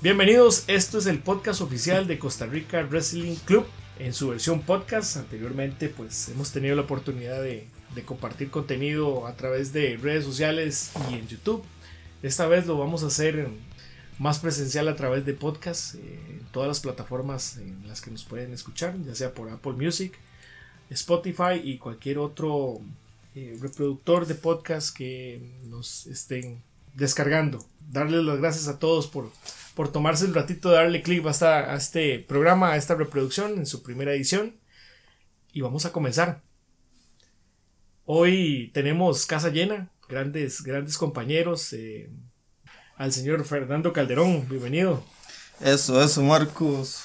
Bienvenidos, 0.00 0.62
esto 0.68 0.98
es 0.98 1.06
el 1.06 1.18
podcast 1.18 1.60
oficial 1.60 2.06
de 2.06 2.20
Costa 2.20 2.46
Rica 2.46 2.84
Wrestling 2.84 3.34
Club 3.44 3.66
en 3.98 4.14
su 4.14 4.28
versión 4.28 4.62
podcast. 4.62 5.16
Anteriormente 5.16 5.88
pues 5.88 6.28
hemos 6.28 6.52
tenido 6.52 6.76
la 6.76 6.82
oportunidad 6.82 7.42
de, 7.42 7.66
compartir 8.04 8.48
contenido 8.48 9.26
a 9.26 9.34
través 9.34 9.72
de 9.72 9.96
redes 9.96 10.24
sociales 10.24 10.92
y 11.10 11.14
en 11.14 11.26
YouTube. 11.26 11.64
Esta 12.22 12.46
vez 12.46 12.64
lo 12.68 12.78
vamos 12.78 13.02
a 13.02 13.08
hacer 13.08 13.48
más 14.20 14.38
presencial 14.38 14.86
a 14.86 14.94
través 14.94 15.26
de 15.26 15.34
podcast 15.34 15.96
eh, 15.96 16.20
en 16.30 16.46
todas 16.52 16.68
las 16.68 16.78
plataformas 16.78 17.56
en 17.56 17.88
las 17.88 18.00
que 18.00 18.12
nos 18.12 18.22
pueden 18.22 18.52
escuchar, 18.52 18.94
ya 19.04 19.16
sea 19.16 19.34
por 19.34 19.50
Apple 19.50 19.72
Music, 19.72 20.16
Spotify 20.90 21.60
y 21.60 21.78
cualquier 21.78 22.18
otro 22.18 22.80
eh, 23.34 23.58
reproductor 23.60 24.28
de 24.28 24.36
podcast 24.36 24.96
que 24.96 25.42
nos 25.64 26.06
estén 26.06 26.62
descargando. 26.98 27.64
Darles 27.80 28.24
las 28.24 28.38
gracias 28.38 28.68
a 28.68 28.78
todos 28.78 29.06
por 29.06 29.30
por 29.78 29.92
tomarse 29.92 30.24
el 30.24 30.34
ratito 30.34 30.70
de 30.70 30.74
darle 30.74 31.02
clic 31.02 31.24
a, 31.24 31.76
este 31.76 32.18
programa, 32.18 32.72
a 32.72 32.76
esta 32.76 32.96
reproducción 32.96 33.58
en 33.58 33.64
su 33.64 33.84
primera 33.84 34.12
edición. 34.12 34.56
Y 35.52 35.60
vamos 35.60 35.84
a 35.84 35.92
comenzar. 35.92 36.42
Hoy 38.04 38.72
tenemos 38.74 39.24
casa 39.24 39.50
llena, 39.50 39.88
grandes, 40.08 40.64
grandes 40.64 40.98
compañeros. 40.98 41.72
Eh, 41.74 42.10
al 42.96 43.12
señor 43.12 43.44
Fernando 43.44 43.92
Calderón, 43.92 44.48
bienvenido. 44.48 45.04
Eso, 45.60 46.02
eso, 46.02 46.24
Marcos. 46.24 47.04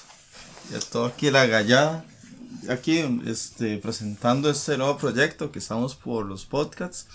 Ya 0.72 0.80
estoy 0.80 1.12
aquí 1.12 1.30
la 1.30 1.46
gallada. 1.46 2.04
Aquí 2.70 3.04
este, 3.28 3.78
presentando 3.78 4.50
este 4.50 4.80
nuevo 4.80 4.98
proyecto 4.98 5.52
que 5.52 5.60
estamos 5.60 5.94
por 5.94 6.26
los 6.26 6.48
podcasts. 6.48 7.08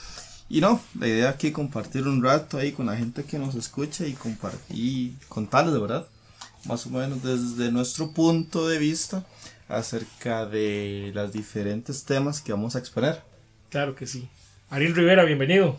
Y 0.51 0.63
no, 0.63 0.81
la 0.99 1.07
idea 1.07 1.29
aquí 1.29 1.49
es 1.49 1.53
compartir 1.53 2.09
un 2.09 2.25
rato 2.25 2.57
ahí 2.57 2.73
con 2.73 2.87
la 2.87 2.97
gente 2.97 3.23
que 3.25 3.39
nos 3.39 3.55
escucha 3.55 4.07
y 4.07 4.15
compartir, 4.15 5.13
contarles 5.29 5.75
de 5.75 5.81
verdad, 5.81 6.07
más 6.65 6.87
o 6.87 6.91
menos 6.91 7.23
desde 7.23 7.71
nuestro 7.71 8.13
punto 8.13 8.67
de 8.67 8.79
vista 8.79 9.27
acerca 9.69 10.47
de 10.47 11.11
los 11.15 11.35
diferentes 11.35 12.05
temas 12.05 12.41
que 12.41 12.53
vamos 12.53 12.77
a 12.77 12.79
exponer. 12.79 13.21
Claro 13.69 13.95
que 13.95 14.07
sí. 14.07 14.31
Ariel 14.71 14.95
Rivera, 14.95 15.25
bienvenido. 15.25 15.79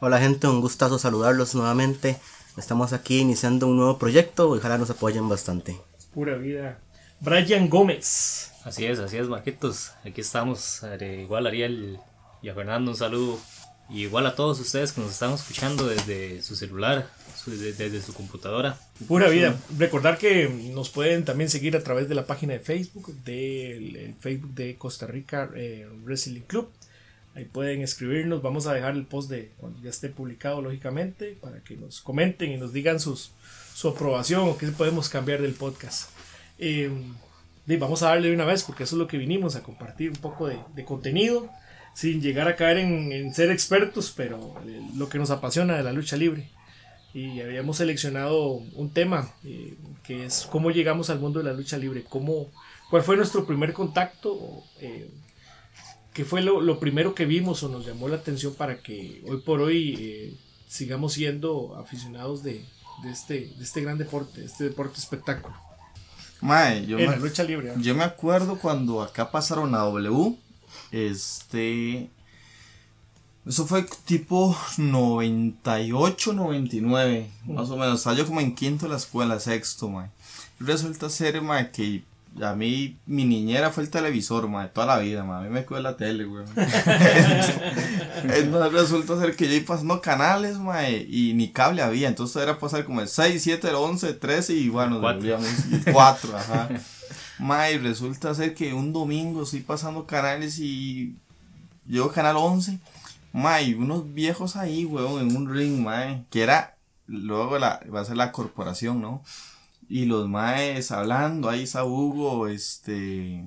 Hola 0.00 0.18
gente, 0.18 0.48
un 0.48 0.60
gustazo 0.60 0.98
saludarlos 0.98 1.54
nuevamente. 1.54 2.18
Estamos 2.56 2.92
aquí 2.92 3.20
iniciando 3.20 3.68
un 3.68 3.76
nuevo 3.76 3.98
proyecto 3.98 4.52
y 4.56 4.58
ojalá 4.58 4.78
nos 4.78 4.90
apoyen 4.90 5.28
bastante. 5.28 5.76
Pura 6.12 6.36
vida. 6.36 6.80
Brian 7.20 7.68
Gómez. 7.68 8.52
Así 8.64 8.84
es, 8.84 8.98
así 8.98 9.16
es, 9.16 9.28
Marquitos. 9.28 9.92
Aquí 10.04 10.22
estamos. 10.22 10.82
Eh, 10.82 11.20
igual 11.22 11.46
Ariel 11.46 12.00
y 12.42 12.48
a 12.48 12.54
Fernando 12.54 12.90
un 12.90 12.96
saludo 12.96 13.38
igual 13.90 14.26
a 14.26 14.34
todos 14.34 14.60
ustedes 14.60 14.92
que 14.92 15.00
nos 15.00 15.12
están 15.12 15.32
escuchando 15.32 15.86
desde 15.86 16.42
su 16.42 16.56
celular, 16.56 17.08
desde, 17.46 18.02
su 18.02 18.12
computadora. 18.12 18.78
Pura 19.06 19.28
vida. 19.28 19.56
Recordar 19.78 20.18
que 20.18 20.48
nos 20.74 20.90
pueden 20.90 21.24
también 21.24 21.48
seguir 21.48 21.76
a 21.76 21.82
través 21.82 22.08
de 22.08 22.14
la 22.14 22.26
página 22.26 22.52
de 22.52 22.60
Facebook, 22.60 23.14
del 23.24 24.14
Facebook 24.20 24.54
de 24.54 24.76
Costa 24.76 25.06
Rica 25.06 25.50
eh, 25.54 25.88
Wrestling 26.04 26.42
Club. 26.42 26.70
Ahí 27.34 27.44
pueden 27.44 27.82
escribirnos. 27.82 28.42
Vamos 28.42 28.66
a 28.66 28.74
dejar 28.74 28.94
el 28.94 29.06
post 29.06 29.30
de 29.30 29.52
cuando 29.58 29.80
ya 29.80 29.90
esté 29.90 30.08
publicado, 30.08 30.60
lógicamente, 30.60 31.38
para 31.40 31.60
que 31.60 31.76
nos 31.76 32.00
comenten 32.00 32.52
y 32.52 32.56
nos 32.56 32.72
digan 32.72 33.00
sus, 33.00 33.30
su 33.74 33.88
aprobación 33.88 34.48
o 34.48 34.58
qué 34.58 34.66
podemos 34.68 35.08
cambiar 35.08 35.40
del 35.40 35.52
podcast. 35.52 36.10
Eh, 36.58 36.90
vamos 37.78 38.02
a 38.02 38.08
darle 38.08 38.28
de 38.28 38.34
una 38.34 38.44
vez 38.44 38.64
porque 38.64 38.82
eso 38.82 38.96
es 38.96 38.98
lo 38.98 39.06
que 39.06 39.18
vinimos 39.18 39.54
a 39.56 39.62
compartir 39.62 40.10
un 40.10 40.16
poco 40.16 40.48
de, 40.48 40.58
de 40.74 40.84
contenido 40.84 41.48
sin 41.94 42.20
llegar 42.20 42.46
a 42.48 42.56
caer 42.56 42.78
en, 42.78 43.34
ser 43.34 43.50
expertos, 43.50 44.12
pero 44.16 44.54
eh, 44.66 44.80
lo 44.96 45.08
que 45.08 45.18
nos 45.18 45.30
apasiona 45.30 45.76
de 45.76 45.82
la 45.82 45.92
lucha 45.92 46.16
libre. 46.16 46.50
Y 47.12 47.40
habíamos 47.40 47.78
seleccionado 47.78 48.62
un 48.74 48.90
tema 48.90 49.32
eh, 49.44 49.74
que 50.04 50.26
es 50.26 50.46
cómo 50.50 50.70
llegamos 50.70 51.10
al 51.10 51.18
mundo 51.18 51.40
de 51.40 51.46
la 51.46 51.54
lucha 51.54 51.76
libre, 51.76 52.04
cómo, 52.08 52.52
cuál 52.90 53.02
fue 53.02 53.16
nuestro 53.16 53.46
primer 53.46 53.72
contacto, 53.72 54.62
eh, 54.78 55.10
qué 56.12 56.24
fue 56.24 56.42
lo, 56.42 56.78
primero 56.78 57.14
que 57.14 57.24
vimos 57.24 57.62
o 57.62 57.68
nos 57.68 57.86
llamó 57.86 58.08
la 58.08 58.16
atención 58.16 58.54
para 58.54 58.80
que 58.80 59.22
hoy 59.26 59.38
por 59.38 59.60
hoy 59.60 60.38
sigamos 60.68 61.14
siendo 61.14 61.76
aficionados 61.76 62.42
de, 62.42 62.64
este, 63.10 63.52
de 63.56 63.64
este 63.64 63.80
gran 63.80 63.98
deporte, 63.98 64.44
este 64.44 64.64
deporte 64.64 64.98
espectáculo. 64.98 65.56
yo, 66.86 66.98
me, 66.98 67.16
lucha 67.16 67.42
libre, 67.42 67.72
yo 67.78 67.94
me 67.94 68.04
acuerdo 68.04 68.58
cuando 68.58 69.02
acá 69.02 69.32
pasaron 69.32 69.74
a 69.74 69.78
W 69.78 70.38
este. 70.90 72.10
Eso 73.46 73.66
fue 73.66 73.86
tipo 74.04 74.54
98, 74.76 76.32
99, 76.34 77.30
más 77.46 77.70
o 77.70 77.76
menos. 77.76 78.00
Estaba 78.00 78.16
yo 78.16 78.26
como 78.26 78.40
en 78.40 78.54
quinto 78.54 78.84
de 78.84 78.90
la 78.92 78.98
escuela, 78.98 79.40
sexto, 79.40 79.88
man. 79.88 80.10
Resulta 80.60 81.08
ser, 81.08 81.40
man, 81.40 81.70
que 81.72 82.02
a 82.42 82.54
mí 82.54 82.98
mi 83.06 83.24
niñera 83.24 83.70
fue 83.70 83.84
el 83.84 83.90
televisor, 83.90 84.48
man, 84.48 84.70
toda 84.72 84.86
la 84.86 84.98
vida, 84.98 85.24
man. 85.24 85.38
A 85.38 85.48
mí 85.48 85.50
me 85.50 85.64
quedó 85.64 85.80
la 85.80 85.96
tele, 85.96 86.24
güey. 86.24 86.44
Entonces 88.24 88.72
resulta 88.72 89.18
ser 89.18 89.34
que 89.34 89.48
yo 89.48 89.54
iba 89.54 89.66
pasando 89.66 90.00
canales, 90.00 90.58
man, 90.58 90.84
y 91.08 91.32
ni 91.34 91.50
cable 91.50 91.82
había. 91.82 92.08
Entonces 92.08 92.42
era 92.42 92.58
pasar 92.58 92.84
como 92.84 93.00
el 93.00 93.08
6, 93.08 93.42
7, 93.42 93.68
el 93.68 93.74
11, 93.76 94.12
13 94.14 94.52
y 94.52 94.68
bueno, 94.68 95.00
nos 95.00 95.00
volvíamos 95.00 95.48
4, 95.90 96.36
ajá. 96.36 96.68
Mae, 97.38 97.78
resulta 97.78 98.34
ser 98.34 98.54
que 98.54 98.74
un 98.74 98.92
domingo 98.92 99.44
estoy 99.44 99.60
pasando 99.60 100.06
canales 100.06 100.58
y 100.58 101.16
llego 101.86 102.10
canal 102.10 102.36
11. 102.36 102.80
Mae, 103.32 103.74
unos 103.76 104.12
viejos 104.12 104.56
ahí, 104.56 104.84
weón, 104.84 105.20
en 105.20 105.36
un 105.36 105.52
ring, 105.52 105.80
mae, 105.82 106.24
que 106.30 106.42
era, 106.42 106.76
luego 107.06 107.58
la, 107.58 107.80
va 107.94 108.00
a 108.00 108.04
ser 108.04 108.16
la 108.16 108.32
corporación, 108.32 109.00
¿no? 109.00 109.22
Y 109.88 110.06
los 110.06 110.28
maes 110.28 110.90
hablando, 110.90 111.48
ahí 111.48 111.62
está 111.62 111.84
Hugo, 111.84 112.48
este, 112.48 113.44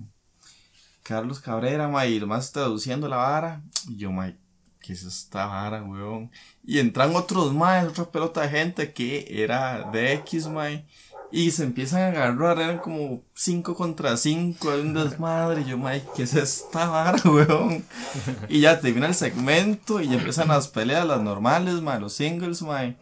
Carlos 1.04 1.40
Cabrera, 1.42 1.88
mae, 1.88 2.12
y 2.12 2.20
los 2.20 2.52
traduciendo 2.52 3.10
la 3.10 3.18
vara. 3.18 3.62
Y 3.90 3.98
yo, 3.98 4.12
mae, 4.12 4.38
¿qué 4.82 4.94
es 4.94 5.04
esta 5.04 5.48
vara, 5.48 5.84
weón? 5.84 6.32
Y 6.64 6.80
entran 6.80 7.16
otros 7.16 7.54
maes, 7.54 7.88
otra 7.88 8.10
pelota 8.10 8.42
de 8.42 8.50
gente 8.50 8.94
que 8.94 9.44
era 9.44 9.90
de 9.92 10.14
X, 10.14 10.48
y 11.32 11.52
se 11.52 11.64
empiezan 11.64 12.02
a 12.02 12.08
agarrar, 12.08 12.60
eran 12.60 12.80
como 12.80 13.22
5 13.34 13.76
contra 13.76 14.18
5, 14.18 14.68
un 14.82 14.94
desmadre. 14.94 15.64
Yo, 15.64 15.78
Mike, 15.78 16.08
¿qué 16.16 16.24
es 16.24 16.34
esta 16.34 16.88
vara, 16.88 17.22
weón? 17.26 17.86
Y 18.50 18.62
ya 18.62 18.80
termina 18.80 19.08
el 19.08 19.16
segmento 19.16 20.02
y 20.02 20.10
ya 20.10 20.16
empiezan 20.16 20.50
las 20.50 20.68
peleas, 20.68 21.06
las 21.06 21.22
normales, 21.22 21.82
mae, 21.82 22.00
los 22.00 22.14
singles, 22.14 22.62
mae. 22.62 22.98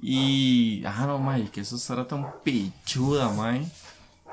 Y, 0.00 0.82
ah, 0.86 1.04
no, 1.06 1.18
mae, 1.18 1.50
que 1.50 1.60
eso 1.60 1.76
estará 1.76 2.06
tan 2.06 2.26
pichuda, 2.42 3.28
mae. 3.30 3.66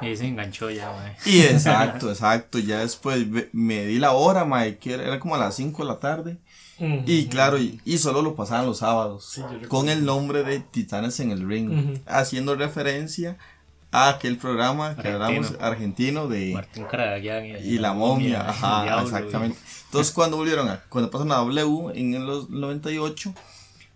Y 0.02 0.16
se 0.16 0.28
enganchó 0.28 0.70
ya, 0.70 0.92
mae. 0.92 1.16
Y 1.26 1.42
exacto, 1.42 2.10
exacto. 2.10 2.60
Ya 2.60 2.80
después 2.80 3.26
me 3.54 3.86
di 3.86 3.98
la 3.98 4.12
hora, 4.12 4.46
mae, 4.46 4.78
que 4.78 4.94
era 4.94 5.20
como 5.20 5.36
a 5.36 5.38
las 5.38 5.56
5 5.56 5.84
de 5.84 5.88
la 5.88 6.00
tarde. 6.00 6.38
Y 6.80 7.28
claro, 7.28 7.58
y, 7.58 7.98
solo 7.98 8.22
lo 8.22 8.36
pasaban 8.36 8.66
los 8.66 8.80
sábados. 8.80 9.42
con 9.70 9.88
el 9.90 10.04
nombre 10.04 10.44
de 10.44 10.60
Titanes 10.60 11.20
en 11.20 11.32
el 11.32 11.48
Ring. 11.48 12.00
Haciendo 12.06 12.56
referencia 12.56 13.38
a 13.92 14.10
aquel 14.10 14.38
programa 14.38 14.96
que 14.98 15.08
hablamos 15.08 15.54
argentino 15.62 16.28
de 16.28 16.52
Martín 16.54 16.86
y, 17.64 17.78
la 17.78 17.94
momia. 17.94 18.50
Ajá, 18.50 19.02
exactamente. 19.02 19.58
Entonces 19.86 20.14
cuando 20.14 20.36
volvieron 20.36 20.68
a, 20.68 20.82
cuando 20.90 21.10
pasaron 21.10 21.32
a 21.32 21.38
W 21.38 21.92
en 21.96 22.26
los 22.26 22.50
98, 22.50 23.34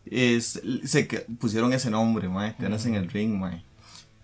es, 0.06 0.62
se 0.86 1.04
pusieron 1.40 1.74
ese 1.74 1.90
nombre, 1.90 2.30
mae, 2.30 2.54
Titanes 2.54 2.86
en 2.86 2.96
el 2.96 3.10
Ring, 3.10 3.38
mae. 3.38 3.69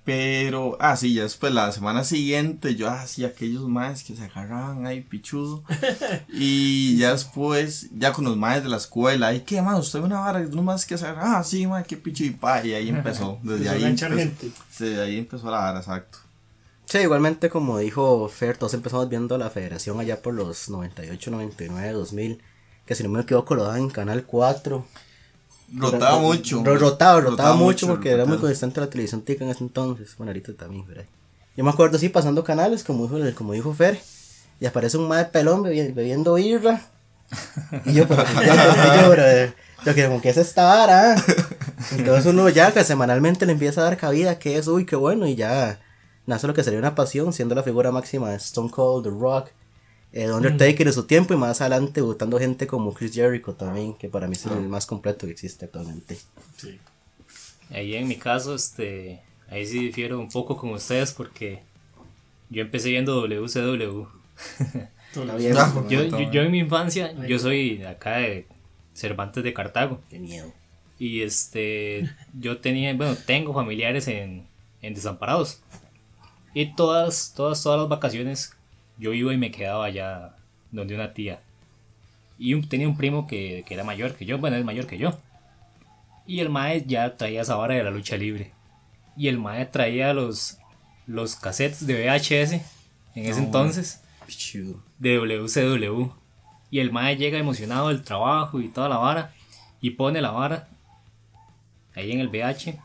Pero, 0.05 0.77
ah, 0.79 0.95
sí, 0.95 1.15
ya 1.15 1.23
después 1.23 1.51
la 1.51 1.71
semana 1.71 2.03
siguiente 2.03 2.75
yo 2.75 2.87
hacía 2.87 3.29
aquellos 3.29 3.67
maes 3.67 4.03
que 4.03 4.15
se 4.15 4.23
agarraban 4.23 4.85
ahí 4.85 5.01
pichudo. 5.01 5.63
y 6.31 6.95
ya 6.97 7.11
después, 7.11 7.89
ya 7.97 8.13
con 8.13 8.25
los 8.25 8.37
maes 8.37 8.61
de 8.61 8.69
la 8.69 8.77
escuela, 8.77 9.33
¿y 9.33 9.41
qué 9.41 9.63
más? 9.63 9.79
Usted 9.79 10.01
una 10.01 10.19
vara, 10.19 10.41
unos 10.41 10.63
más 10.63 10.85
que 10.85 10.95
se 10.95 11.07
agarran, 11.07 11.35
ah, 11.37 11.43
sí, 11.43 11.65
mae, 11.65 11.83
qué 11.85 11.97
pichu 11.97 12.23
y 12.23 12.29
pa. 12.29 12.63
Y 12.63 12.75
ahí 12.75 12.89
empezó. 12.89 13.39
Desde 13.43 13.67
ahí. 13.67 13.83
Empezó, 13.83 14.15
gente. 14.15 14.51
Sí, 14.69 14.93
ahí 14.93 15.17
empezó 15.17 15.49
la 15.49 15.57
vara, 15.57 15.79
exacto. 15.79 16.19
Sí, 16.85 16.99
igualmente 16.99 17.49
como 17.49 17.79
dijo 17.79 18.29
Fer, 18.29 18.57
todos 18.57 18.75
empezamos 18.75 19.09
viendo 19.09 19.39
la 19.39 19.49
federación 19.49 19.99
allá 19.99 20.21
por 20.21 20.35
los 20.35 20.69
98, 20.69 21.31
99, 21.31 21.91
2000, 21.93 22.43
que 22.85 22.93
si 22.93 23.01
no 23.01 23.09
me 23.09 23.21
equivoco 23.21 23.55
lo 23.55 23.63
daban 23.63 23.81
en 23.81 23.89
Canal 23.89 24.23
4. 24.25 24.85
Rotaba 25.73 26.19
mucho. 26.19 26.63
Rotaba, 26.63 27.21
rotaba, 27.21 27.55
mucho, 27.55 27.87
porque 27.87 28.11
era 28.11 28.25
muy 28.25 28.37
constante 28.37 28.79
la 28.79 28.89
televisión 28.89 29.21
tica 29.21 29.43
en 29.43 29.51
ese 29.51 29.63
entonces. 29.63 30.15
Bueno, 30.17 30.29
ahorita 30.29 30.53
también, 30.53 30.85
¿verdad? 30.85 31.05
Yo 31.55 31.63
me 31.63 31.69
acuerdo 31.69 31.97
así 31.97 32.09
pasando 32.09 32.43
canales, 32.43 32.83
como 32.83 33.07
dijo, 33.07 33.35
como 33.35 33.53
dijo 33.53 33.73
Fer, 33.73 33.99
y 34.59 34.65
aparece 34.65 34.97
un 34.97 35.09
de 35.09 35.25
pelón 35.25 35.63
bebiendo 35.63 36.33
birra. 36.35 36.81
Y 37.85 37.93
yo, 37.93 38.07
pero, 38.07 38.23
yo, 38.23 39.53
yo, 39.85 39.95
que 39.95 40.05
como 40.05 40.21
que 40.21 40.29
es 40.29 40.37
esta 40.37 40.65
vara. 40.65 41.15
Entonces 41.91 42.25
uno 42.25 42.49
ya 42.49 42.71
que 42.71 42.83
semanalmente 42.83 43.45
le 43.45 43.53
empieza 43.53 43.81
a 43.81 43.85
dar 43.85 43.97
cabida, 43.97 44.37
que 44.37 44.57
es, 44.57 44.67
uy, 44.67 44.85
qué 44.85 44.95
bueno, 44.95 45.27
y 45.27 45.35
ya 45.35 45.79
nace 46.25 46.47
lo 46.47 46.53
que 46.53 46.63
sería 46.63 46.79
una 46.79 46.95
pasión, 46.95 47.33
siendo 47.33 47.55
la 47.55 47.63
figura 47.63 47.91
máxima 47.91 48.29
de 48.29 48.37
Stone 48.37 48.69
Cold, 48.69 49.05
The 49.05 49.11
Rock, 49.11 49.49
eh, 50.15 50.31
Undertaker 50.31 50.87
en 50.87 50.93
su 50.93 51.03
tiempo 51.03 51.33
y 51.33 51.37
más 51.37 51.59
adelante 51.59 51.99
votando 51.99 52.39
gente 52.39 52.67
como 52.67 52.93
Chris 52.93 53.13
Jericho 53.13 53.53
también, 53.53 53.93
que 53.93 54.07
para 54.07 54.27
mí 54.27 54.33
es 54.33 54.45
el 54.45 54.61
más 54.61 54.85
completo 54.85 55.25
que 55.25 55.33
existe 55.33 55.65
actualmente. 55.65 56.17
Sí. 56.55 56.79
Ahí 57.69 57.95
en 57.95 58.07
mi 58.07 58.15
caso, 58.15 58.55
este, 58.55 59.21
ahí 59.49 59.65
sí 59.65 59.79
difiero 59.79 60.17
un 60.17 60.29
poco 60.29 60.55
con 60.55 60.69
ustedes 60.69 61.11
porque 61.11 61.63
yo 62.49 62.61
empecé 62.61 62.91
viendo 62.91 63.19
WCW. 63.19 64.07
yo, 65.15 65.89
yo, 65.89 66.31
yo, 66.31 66.41
en 66.41 66.51
mi 66.51 66.59
infancia, 66.59 67.13
yo 67.27 67.37
soy 67.37 67.83
acá 67.83 68.17
de 68.17 68.47
Cervantes 68.93 69.43
de 69.43 69.53
Cartago. 69.53 69.99
Qué 70.09 70.19
miedo. 70.19 70.53
Y 70.97 71.23
este, 71.23 72.09
yo 72.39 72.59
tenía, 72.59 72.93
bueno, 72.93 73.17
tengo 73.25 73.53
familiares 73.53 74.07
en, 74.07 74.47
en 74.81 74.93
Desamparados. 74.93 75.61
Y 76.53 76.73
todas, 76.73 77.33
todas, 77.35 77.61
todas 77.61 77.81
las 77.81 77.89
vacaciones 77.89 78.54
yo 78.97 79.13
iba 79.13 79.33
y 79.33 79.37
me 79.37 79.51
quedaba 79.51 79.85
allá 79.85 80.35
donde 80.71 80.95
una 80.95 81.13
tía. 81.13 81.39
Y 82.37 82.59
tenía 82.63 82.87
un 82.87 82.97
primo 82.97 83.27
que, 83.27 83.63
que, 83.67 83.73
era 83.73 83.83
mayor 83.83 84.15
que 84.15 84.25
yo, 84.25 84.37
bueno, 84.37 84.57
es 84.57 84.65
mayor 84.65 84.87
que 84.87 84.97
yo. 84.97 85.17
Y 86.27 86.39
el 86.39 86.49
mae 86.49 86.83
ya 86.85 87.15
traía 87.17 87.41
esa 87.41 87.55
vara 87.55 87.75
de 87.75 87.83
la 87.83 87.91
lucha 87.91 88.17
libre. 88.17 88.51
Y 89.15 89.27
el 89.27 89.37
mae 89.37 89.65
traía 89.65 90.13
los, 90.13 90.57
los 91.05 91.35
cassettes 91.35 91.85
de 91.85 92.05
VHS 92.05 92.53
en 93.15 93.25
ese 93.25 93.39
entonces. 93.39 94.01
De 94.99 95.17
WCW. 95.17 96.11
Y 96.71 96.79
el 96.79 96.91
mae 96.91 97.15
llega 97.15 97.37
emocionado 97.37 97.89
del 97.89 98.03
trabajo 98.03 98.59
y 98.59 98.67
toda 98.67 98.89
la 98.89 98.97
vara. 98.97 99.33
Y 99.81 99.91
pone 99.91 100.21
la 100.21 100.31
vara 100.31 100.67
ahí 101.95 102.11
en 102.11 102.19
el 102.19 102.29
VH. 102.29 102.77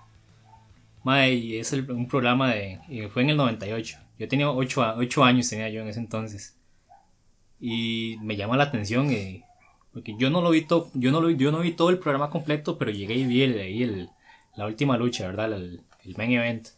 Mae, 1.03 1.33
y 1.33 1.59
es 1.59 1.73
un 1.73 2.07
programa 2.09 2.51
de. 2.51 3.09
Fue 3.13 3.23
en 3.23 3.31
el 3.31 3.37
98. 3.37 3.99
Yo 4.21 4.29
tenía 4.29 4.51
8, 4.51 4.97
8 4.99 5.25
años, 5.25 5.49
tenía 5.49 5.71
yo 5.71 5.81
en 5.81 5.89
ese 5.89 5.99
entonces. 5.99 6.55
Y 7.59 8.19
me 8.21 8.37
llama 8.37 8.59
la 8.59 8.65
atención. 8.65 9.11
Eh, 9.11 9.45
porque 9.95 10.15
yo 10.19 10.29
no 10.29 10.43
lo 10.43 10.51
vi 10.51 10.67
todo, 10.67 10.91
yo 10.93 11.11
no 11.11 11.23
lo 11.23 11.31
yo 11.31 11.51
no 11.51 11.61
vi 11.61 11.73
todo 11.73 11.89
el 11.89 11.99
programa 11.99 12.29
completo, 12.29 12.77
pero 12.77 12.91
llegué 12.91 13.15
y 13.15 13.25
vi 13.25 13.43
el, 13.43 14.11
la 14.57 14.67
última 14.67 14.99
lucha, 14.99 15.27
¿verdad? 15.27 15.55
El, 15.55 15.81
el 16.05 16.17
main 16.19 16.33
event. 16.33 16.69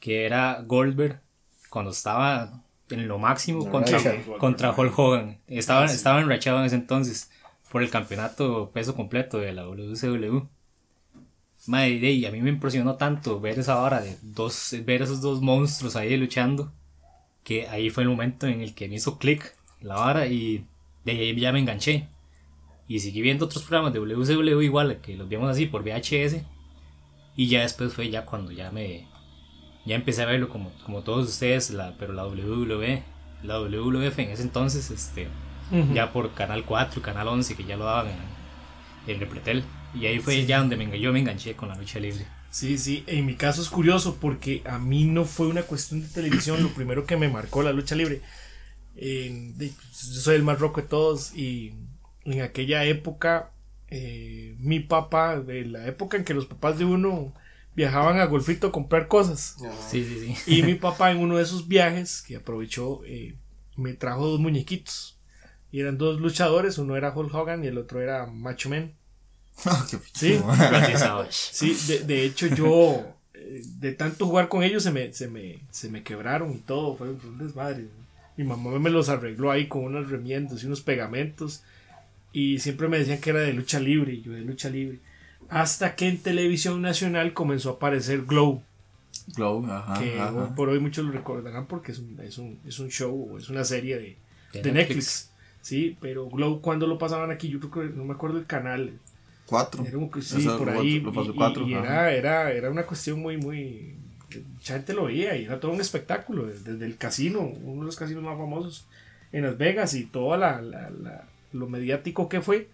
Que 0.00 0.24
era 0.24 0.62
Goldberg 0.66 1.20
cuando 1.68 1.90
estaba 1.90 2.64
en 2.88 3.06
lo 3.06 3.18
máximo 3.18 3.68
contra, 3.70 3.98
contra 4.38 4.72
Hulk 4.72 4.98
Hogan. 4.98 5.42
Estaba, 5.48 5.84
estaba 5.84 6.22
enrachado 6.22 6.60
en 6.60 6.64
ese 6.64 6.76
entonces 6.76 7.30
por 7.70 7.82
el 7.82 7.90
campeonato 7.90 8.70
peso 8.70 8.96
completo 8.96 9.36
de 9.36 9.52
la 9.52 9.64
WCW. 9.64 10.48
Madre, 11.66 12.10
y 12.10 12.26
a 12.26 12.30
mí 12.32 12.40
me 12.40 12.50
impresionó 12.50 12.96
tanto 12.96 13.40
ver 13.40 13.58
esa 13.58 13.80
hora 13.80 14.00
de 14.00 14.16
dos, 14.22 14.74
ver 14.84 15.02
esos 15.02 15.20
dos 15.20 15.40
monstruos 15.40 15.94
ahí 15.94 16.16
luchando, 16.16 16.72
que 17.44 17.68
ahí 17.68 17.90
fue 17.90 18.02
el 18.02 18.08
momento 18.08 18.46
en 18.46 18.60
el 18.60 18.74
que 18.74 18.88
me 18.88 18.96
hizo 18.96 19.18
clic 19.18 19.54
la 19.80 19.94
vara 19.94 20.26
y 20.26 20.66
de 21.04 21.12
ahí 21.12 21.40
ya 21.40 21.52
me 21.52 21.60
enganché. 21.60 22.08
Y 22.88 22.98
seguí 22.98 23.22
viendo 23.22 23.46
otros 23.46 23.62
programas 23.62 23.92
de 23.92 24.00
WCW 24.00 24.60
igual, 24.60 25.00
que 25.00 25.16
los 25.16 25.28
vimos 25.28 25.50
así 25.50 25.66
por 25.66 25.82
VHS. 25.82 26.42
Y 27.36 27.48
ya 27.48 27.62
después 27.62 27.94
fue 27.94 28.10
ya 28.10 28.26
cuando 28.26 28.50
ya 28.52 28.70
me, 28.70 29.06
ya 29.86 29.94
empecé 29.94 30.22
a 30.22 30.26
verlo 30.26 30.48
como, 30.48 30.70
como 30.84 31.02
todos 31.02 31.28
ustedes, 31.28 31.70
la, 31.70 31.96
pero 31.98 32.12
la 32.12 32.26
WWE, 32.26 33.02
la 33.42 33.58
WWF 33.60 34.18
en 34.18 34.30
ese 34.30 34.42
entonces, 34.42 34.90
este, 34.90 35.28
ya 35.94 36.12
por 36.12 36.34
Canal 36.34 36.64
4 36.64 37.00
Canal 37.00 37.28
11, 37.28 37.56
que 37.56 37.64
ya 37.64 37.76
lo 37.76 37.84
daban 37.84 38.08
en, 38.08 39.14
en 39.14 39.20
Repretel. 39.20 39.64
Y 39.94 40.06
ahí 40.06 40.18
fue 40.20 40.44
ya 40.46 40.58
donde 40.58 40.76
me, 40.76 40.98
yo 40.98 41.12
me 41.12 41.20
enganché 41.20 41.54
con 41.54 41.68
la 41.68 41.76
lucha 41.76 41.98
libre. 42.00 42.26
Sí, 42.50 42.76
sí, 42.76 43.04
en 43.06 43.24
mi 43.24 43.34
caso 43.34 43.62
es 43.62 43.68
curioso 43.68 44.18
porque 44.20 44.62
a 44.66 44.78
mí 44.78 45.04
no 45.04 45.24
fue 45.24 45.46
una 45.46 45.62
cuestión 45.62 46.02
de 46.02 46.08
televisión 46.08 46.62
lo 46.62 46.68
primero 46.68 47.06
que 47.06 47.16
me 47.16 47.28
marcó 47.28 47.62
la 47.62 47.72
lucha 47.72 47.94
libre. 47.94 48.20
yo 48.94 49.68
soy 49.92 50.36
el 50.36 50.42
más 50.42 50.58
roco 50.58 50.82
de 50.82 50.88
todos 50.88 51.34
y 51.34 51.74
en 52.24 52.42
aquella 52.42 52.84
época 52.84 53.52
eh, 53.94 54.54
mi 54.58 54.80
papá, 54.80 55.38
de 55.38 55.66
la 55.66 55.86
época 55.86 56.16
en 56.16 56.24
que 56.24 56.32
los 56.32 56.46
papás 56.46 56.78
de 56.78 56.86
uno 56.86 57.34
viajaban 57.74 58.20
a 58.20 58.24
Golfito 58.24 58.68
a 58.68 58.72
comprar 58.72 59.06
cosas. 59.06 59.56
Sí, 59.90 60.02
sí, 60.04 60.34
sí. 60.34 60.58
Y 60.58 60.62
mi 60.62 60.74
papá 60.76 61.10
en 61.10 61.18
uno 61.18 61.36
de 61.36 61.42
esos 61.42 61.68
viajes 61.68 62.22
que 62.22 62.36
aprovechó 62.36 63.04
eh, 63.04 63.36
me 63.76 63.92
trajo 63.92 64.26
dos 64.26 64.40
muñequitos. 64.40 65.20
Y 65.70 65.80
eran 65.80 65.98
dos 65.98 66.20
luchadores, 66.20 66.78
uno 66.78 66.96
era 66.96 67.14
Hulk 67.14 67.34
Hogan 67.34 67.64
y 67.64 67.66
el 67.66 67.76
otro 67.76 68.00
era 68.00 68.26
Macho 68.26 68.70
Man. 68.70 68.94
Sí, 70.12 70.40
sí 71.30 71.76
de, 71.86 71.98
de, 72.00 72.24
hecho 72.24 72.48
yo 72.48 73.04
eh, 73.34 73.62
de 73.78 73.92
tanto 73.92 74.26
jugar 74.26 74.48
con 74.48 74.62
ellos 74.62 74.82
se 74.82 74.90
me, 74.90 75.12
se 75.12 75.28
me, 75.28 75.60
se 75.70 75.88
me 75.88 76.02
quebraron 76.02 76.52
y 76.52 76.58
todo, 76.58 76.96
fue, 76.96 77.10
un 77.10 77.38
desmadre. 77.38 77.86
Mi 78.36 78.44
mamá 78.44 78.78
me 78.78 78.90
los 78.90 79.08
arregló 79.08 79.50
ahí 79.50 79.68
con 79.68 79.84
unos 79.84 80.10
remiendos 80.10 80.62
y 80.62 80.66
unos 80.66 80.80
pegamentos 80.80 81.62
y 82.32 82.58
siempre 82.60 82.88
me 82.88 82.98
decían 82.98 83.20
que 83.20 83.30
era 83.30 83.40
de 83.40 83.52
lucha 83.52 83.78
libre 83.78 84.14
y 84.14 84.22
yo 84.22 84.32
de 84.32 84.40
lucha 84.40 84.70
libre 84.70 84.98
hasta 85.52 85.94
que 85.96 86.08
en 86.08 86.18
televisión 86.18 86.80
nacional 86.80 87.34
comenzó 87.34 87.70
a 87.70 87.72
aparecer 87.74 88.22
Glow. 88.22 88.62
Glow, 89.36 89.66
ajá. 89.66 90.00
Que 90.00 90.18
por 90.56 90.70
hoy 90.70 90.80
muchos 90.80 91.04
lo 91.04 91.12
recordarán 91.12 91.66
porque 91.66 91.92
es 91.92 91.98
un, 91.98 92.18
es 92.20 92.38
un, 92.38 92.58
es 92.66 92.78
un 92.78 92.88
show, 92.88 93.36
es 93.36 93.50
una 93.50 93.62
serie 93.62 93.98
de, 93.98 94.62
de, 94.62 94.72
Netflix. 94.72 95.30
Sí, 95.60 95.96
pero 96.00 96.28
Glow 96.28 96.62
cuando 96.62 96.86
lo 96.86 96.96
pasaban 96.96 97.30
aquí, 97.30 97.50
yo 97.50 97.60
creo 97.60 97.90
que 97.90 97.96
no 97.96 98.04
me 98.04 98.14
acuerdo 98.14 98.38
el 98.38 98.46
canal. 98.46 98.98
Cuatro. 99.52 99.84
Era 99.84 99.98
un, 99.98 100.10
sí, 100.22 100.48
por 100.56 100.70
ahí. 100.70 101.00
Lo 101.00 101.68
y, 101.68 101.74
era, 101.74 102.10
era, 102.10 102.50
era 102.50 102.70
una 102.70 102.86
cuestión 102.86 103.20
muy, 103.20 103.36
muy. 103.36 103.96
Mucha 104.54 104.74
gente 104.74 104.94
lo 104.94 105.04
veía 105.04 105.36
y 105.36 105.44
era 105.44 105.60
todo 105.60 105.72
un 105.72 105.80
espectáculo. 105.82 106.46
Desde 106.46 106.86
el 106.86 106.96
casino, 106.96 107.40
uno 107.40 107.80
de 107.82 107.86
los 107.86 107.96
casinos 107.96 108.22
más 108.22 108.38
famosos 108.38 108.86
en 109.30 109.42
Las 109.42 109.58
Vegas 109.58 109.92
y 109.92 110.06
todo 110.06 110.38
la, 110.38 110.62
la, 110.62 110.88
la, 110.88 111.28
lo 111.52 111.68
mediático 111.68 112.30
que 112.30 112.40
fue 112.40 112.70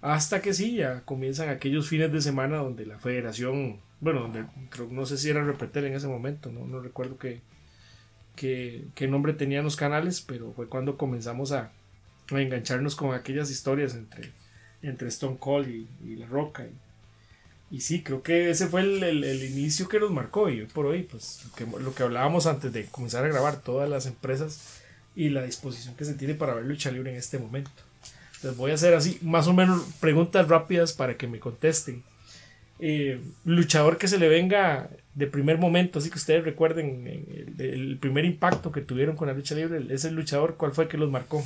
hasta 0.00 0.40
que 0.40 0.54
sí, 0.54 0.76
ya 0.76 1.02
comienzan 1.02 1.50
aquellos 1.50 1.88
fines 1.88 2.10
de 2.10 2.22
semana 2.22 2.56
donde 2.56 2.86
la 2.86 2.98
federación, 2.98 3.80
bueno, 4.00 4.20
donde 4.20 4.46
creo, 4.70 4.88
no 4.90 5.04
sé 5.04 5.18
si 5.18 5.28
era 5.28 5.44
Repetel 5.44 5.84
en 5.84 5.94
ese 5.94 6.08
momento, 6.08 6.50
no, 6.50 6.66
no 6.66 6.80
recuerdo 6.80 7.18
qué, 7.18 7.42
qué, 8.34 9.08
nombre 9.08 9.34
tenían 9.34 9.64
los 9.64 9.76
canales, 9.76 10.22
pero 10.22 10.52
fue 10.52 10.68
cuando 10.68 10.96
comenzamos 10.96 11.52
a, 11.52 11.70
a 12.30 12.40
engancharnos 12.40 12.96
con 12.96 13.14
aquellas 13.14 13.50
historias 13.50 13.94
entre, 13.94 14.32
entre 14.84 15.08
Stone 15.08 15.36
Cold 15.38 15.68
y, 15.68 16.16
La 16.16 16.26
Roca. 16.26 16.66
Y, 17.70 17.80
sí, 17.80 18.02
creo 18.02 18.22
que 18.22 18.50
ese 18.50 18.68
fue 18.68 18.82
el, 18.82 19.02
el, 19.02 19.44
inicio 19.44 19.88
que 19.88 19.98
nos 19.98 20.10
marcó 20.10 20.48
y 20.48 20.64
por 20.66 20.86
hoy, 20.86 21.02
pues 21.02 21.44
lo 21.44 21.52
que, 21.54 21.82
lo 21.82 21.94
que 21.94 22.02
hablábamos 22.02 22.46
antes 22.46 22.72
de 22.72 22.86
comenzar 22.86 23.24
a 23.24 23.28
grabar 23.28 23.60
todas 23.60 23.88
las 23.88 24.06
empresas 24.06 24.80
y 25.16 25.30
la 25.30 25.42
disposición 25.42 25.94
que 25.94 26.04
se 26.04 26.14
tiene 26.14 26.34
para 26.34 26.54
ver 26.54 26.64
lucha 26.64 26.90
libre 26.90 27.10
en 27.10 27.16
este 27.16 27.38
momento. 27.38 27.70
Les 28.42 28.56
voy 28.56 28.70
a 28.72 28.74
hacer 28.74 28.94
así, 28.94 29.18
más 29.22 29.46
o 29.46 29.54
menos 29.54 29.82
preguntas 30.00 30.48
rápidas 30.48 30.92
para 30.92 31.16
que 31.16 31.26
me 31.26 31.40
contesten. 31.40 32.02
Eh, 32.78 33.20
luchador 33.44 33.98
que 33.98 34.08
se 34.08 34.18
le 34.18 34.28
venga 34.28 34.90
de 35.14 35.26
primer 35.26 35.58
momento, 35.58 35.98
así 35.98 36.10
que 36.10 36.18
ustedes 36.18 36.44
recuerden 36.44 37.06
el, 37.58 37.98
primer 37.98 38.24
impacto 38.24 38.72
que 38.72 38.80
tuvieron 38.80 39.16
con 39.16 39.28
la 39.28 39.34
lucha 39.34 39.54
libre, 39.54 39.82
ese 39.90 40.10
luchador, 40.10 40.56
¿cuál 40.56 40.72
fue 40.72 40.88
que 40.88 40.98
los 40.98 41.10
marcó? 41.10 41.42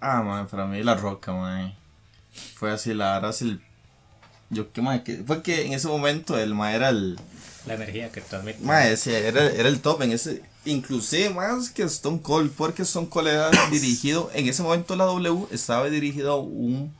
Ah, 0.00 0.22
man, 0.22 0.48
para 0.48 0.66
mí 0.66 0.82
La 0.82 0.94
Roca, 0.94 1.32
man. 1.32 1.74
Fue 2.54 2.70
así, 2.70 2.94
la 2.94 3.14
verdad, 3.14 3.34
el... 3.40 3.60
Yo, 4.50 4.72
¿qué, 4.72 4.80
man, 4.80 5.04
que 5.04 5.22
fue 5.26 5.42
que 5.42 5.66
en 5.66 5.74
ese 5.74 5.88
momento 5.88 6.38
el 6.38 6.54
ma 6.54 6.74
era 6.74 6.88
el... 6.88 7.18
La 7.66 7.74
energía 7.74 8.10
que 8.10 8.22
transmite. 8.22 8.60
Ma, 8.62 8.86
ese, 8.86 9.28
era, 9.28 9.44
era 9.44 9.68
el 9.68 9.80
top 9.80 10.02
en 10.02 10.12
ese 10.12 10.42
inclusive 10.68 11.30
más 11.30 11.70
que 11.70 11.82
Stone 11.84 12.20
Cold, 12.22 12.52
porque 12.52 12.82
Stone 12.82 13.08
Cold 13.08 13.28
era 13.28 13.50
dirigido, 13.70 14.30
en 14.34 14.48
ese 14.48 14.62
momento 14.62 14.96
la 14.96 15.04
W 15.04 15.46
estaba 15.50 15.88
dirigido 15.88 16.32
a 16.32 16.40
un 16.40 16.92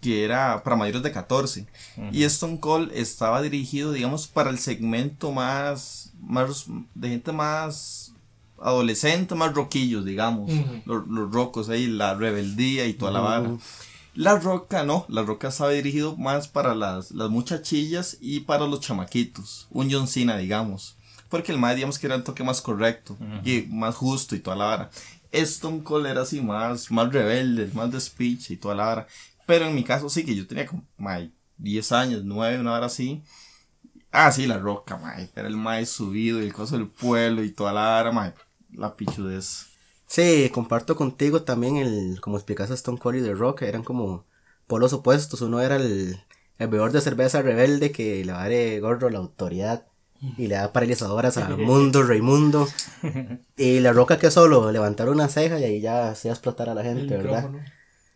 que 0.00 0.24
era 0.24 0.62
para 0.62 0.76
mayores 0.76 1.02
de 1.02 1.10
14 1.10 1.66
y 2.12 2.24
Stone 2.24 2.60
Cold 2.60 2.92
estaba 2.94 3.40
dirigido 3.42 3.92
digamos 3.92 4.26
para 4.28 4.50
el 4.50 4.58
segmento 4.58 5.32
más, 5.32 6.12
más 6.20 6.66
de 6.94 7.08
gente 7.08 7.32
más 7.32 8.12
adolescente, 8.60 9.34
más 9.34 9.54
roquillos 9.54 10.04
digamos, 10.04 10.50
los, 10.84 11.06
los, 11.08 11.32
rocos 11.32 11.68
ahí, 11.68 11.86
la 11.86 12.14
rebeldía 12.14 12.86
y 12.86 12.94
toda 12.94 13.10
la 13.10 13.20
vara. 13.20 13.56
La 14.16 14.38
Roca 14.38 14.82
no, 14.82 15.04
La 15.10 15.22
Roca 15.22 15.48
estaba 15.48 15.70
dirigido 15.72 16.16
más 16.16 16.48
para 16.48 16.74
las, 16.74 17.10
las 17.10 17.28
muchachillas 17.28 18.16
y 18.18 18.40
para 18.40 18.66
los 18.66 18.80
chamaquitos, 18.80 19.68
un 19.70 19.92
John 19.92 20.08
Cena 20.08 20.38
digamos. 20.38 20.96
Porque 21.28 21.52
el 21.52 21.58
mae, 21.58 21.74
digamos 21.74 21.98
que 21.98 22.06
era 22.06 22.16
el 22.16 22.24
toque 22.24 22.42
más 22.42 22.62
correcto 22.62 23.18
y 23.44 23.66
más 23.68 23.94
justo 23.94 24.34
y 24.34 24.38
toda 24.38 24.56
la 24.56 24.64
vara. 24.64 24.90
Stone 25.32 25.82
Cold 25.82 26.06
era 26.06 26.22
así 26.22 26.40
más, 26.40 26.90
más 26.90 27.12
rebelde, 27.12 27.70
más 27.74 27.90
de 27.90 28.00
speech 28.00 28.52
y 28.52 28.56
toda 28.56 28.74
la 28.74 28.84
vara. 28.86 29.06
Pero 29.44 29.66
en 29.66 29.74
mi 29.74 29.84
caso 29.84 30.08
sí, 30.08 30.24
que 30.24 30.34
yo 30.34 30.46
tenía 30.46 30.64
como 30.64 30.82
10 31.58 31.92
años, 31.92 32.22
9, 32.24 32.60
una 32.60 32.72
hora 32.72 32.86
así. 32.86 33.22
Ah, 34.12 34.32
sí, 34.32 34.46
la 34.46 34.56
roca, 34.56 34.96
mae. 34.96 35.28
Era 35.36 35.48
el 35.48 35.58
mae 35.58 35.84
subido 35.84 36.40
y 36.40 36.46
el 36.46 36.54
coso 36.54 36.78
del 36.78 36.88
pueblo 36.88 37.44
y 37.44 37.50
toda 37.50 37.74
la 37.74 37.82
vara, 37.82 38.12
mae. 38.12 38.32
La 38.72 38.96
pichudez. 38.96 39.66
Sí, 40.06 40.50
comparto 40.54 40.96
contigo 40.96 41.42
también 41.42 41.76
el, 41.76 42.20
como 42.20 42.36
explicaste 42.36 42.74
Stone 42.74 42.98
Cold 42.98 43.18
y 43.18 43.22
The 43.22 43.34
Rock, 43.34 43.62
eran 43.62 43.82
como 43.82 44.24
polos 44.66 44.92
opuestos. 44.92 45.40
Uno 45.42 45.60
era 45.60 45.76
el, 45.76 46.16
el 46.58 46.68
bebedor 46.68 46.92
de 46.92 47.00
cerveza 47.00 47.42
rebelde 47.42 47.92
que 47.92 48.24
le 48.24 48.32
vale 48.32 48.80
gorro 48.80 49.10
la 49.10 49.18
autoridad 49.18 49.86
y 50.38 50.46
le 50.46 50.54
da 50.54 50.72
paralizadoras 50.72 51.36
a 51.36 51.48
Mundo, 51.56 52.02
Raimundo. 52.02 52.68
y 53.56 53.80
la 53.80 53.92
roca 53.92 54.18
que 54.18 54.30
solo 54.30 54.70
levantar 54.72 55.08
una 55.08 55.28
ceja 55.28 55.58
y 55.58 55.64
ahí 55.64 55.80
ya 55.80 56.14
se 56.14 56.30
explotar 56.30 56.68
a 56.68 56.74
la 56.74 56.82
gente, 56.82 57.16
¿verdad? 57.16 57.50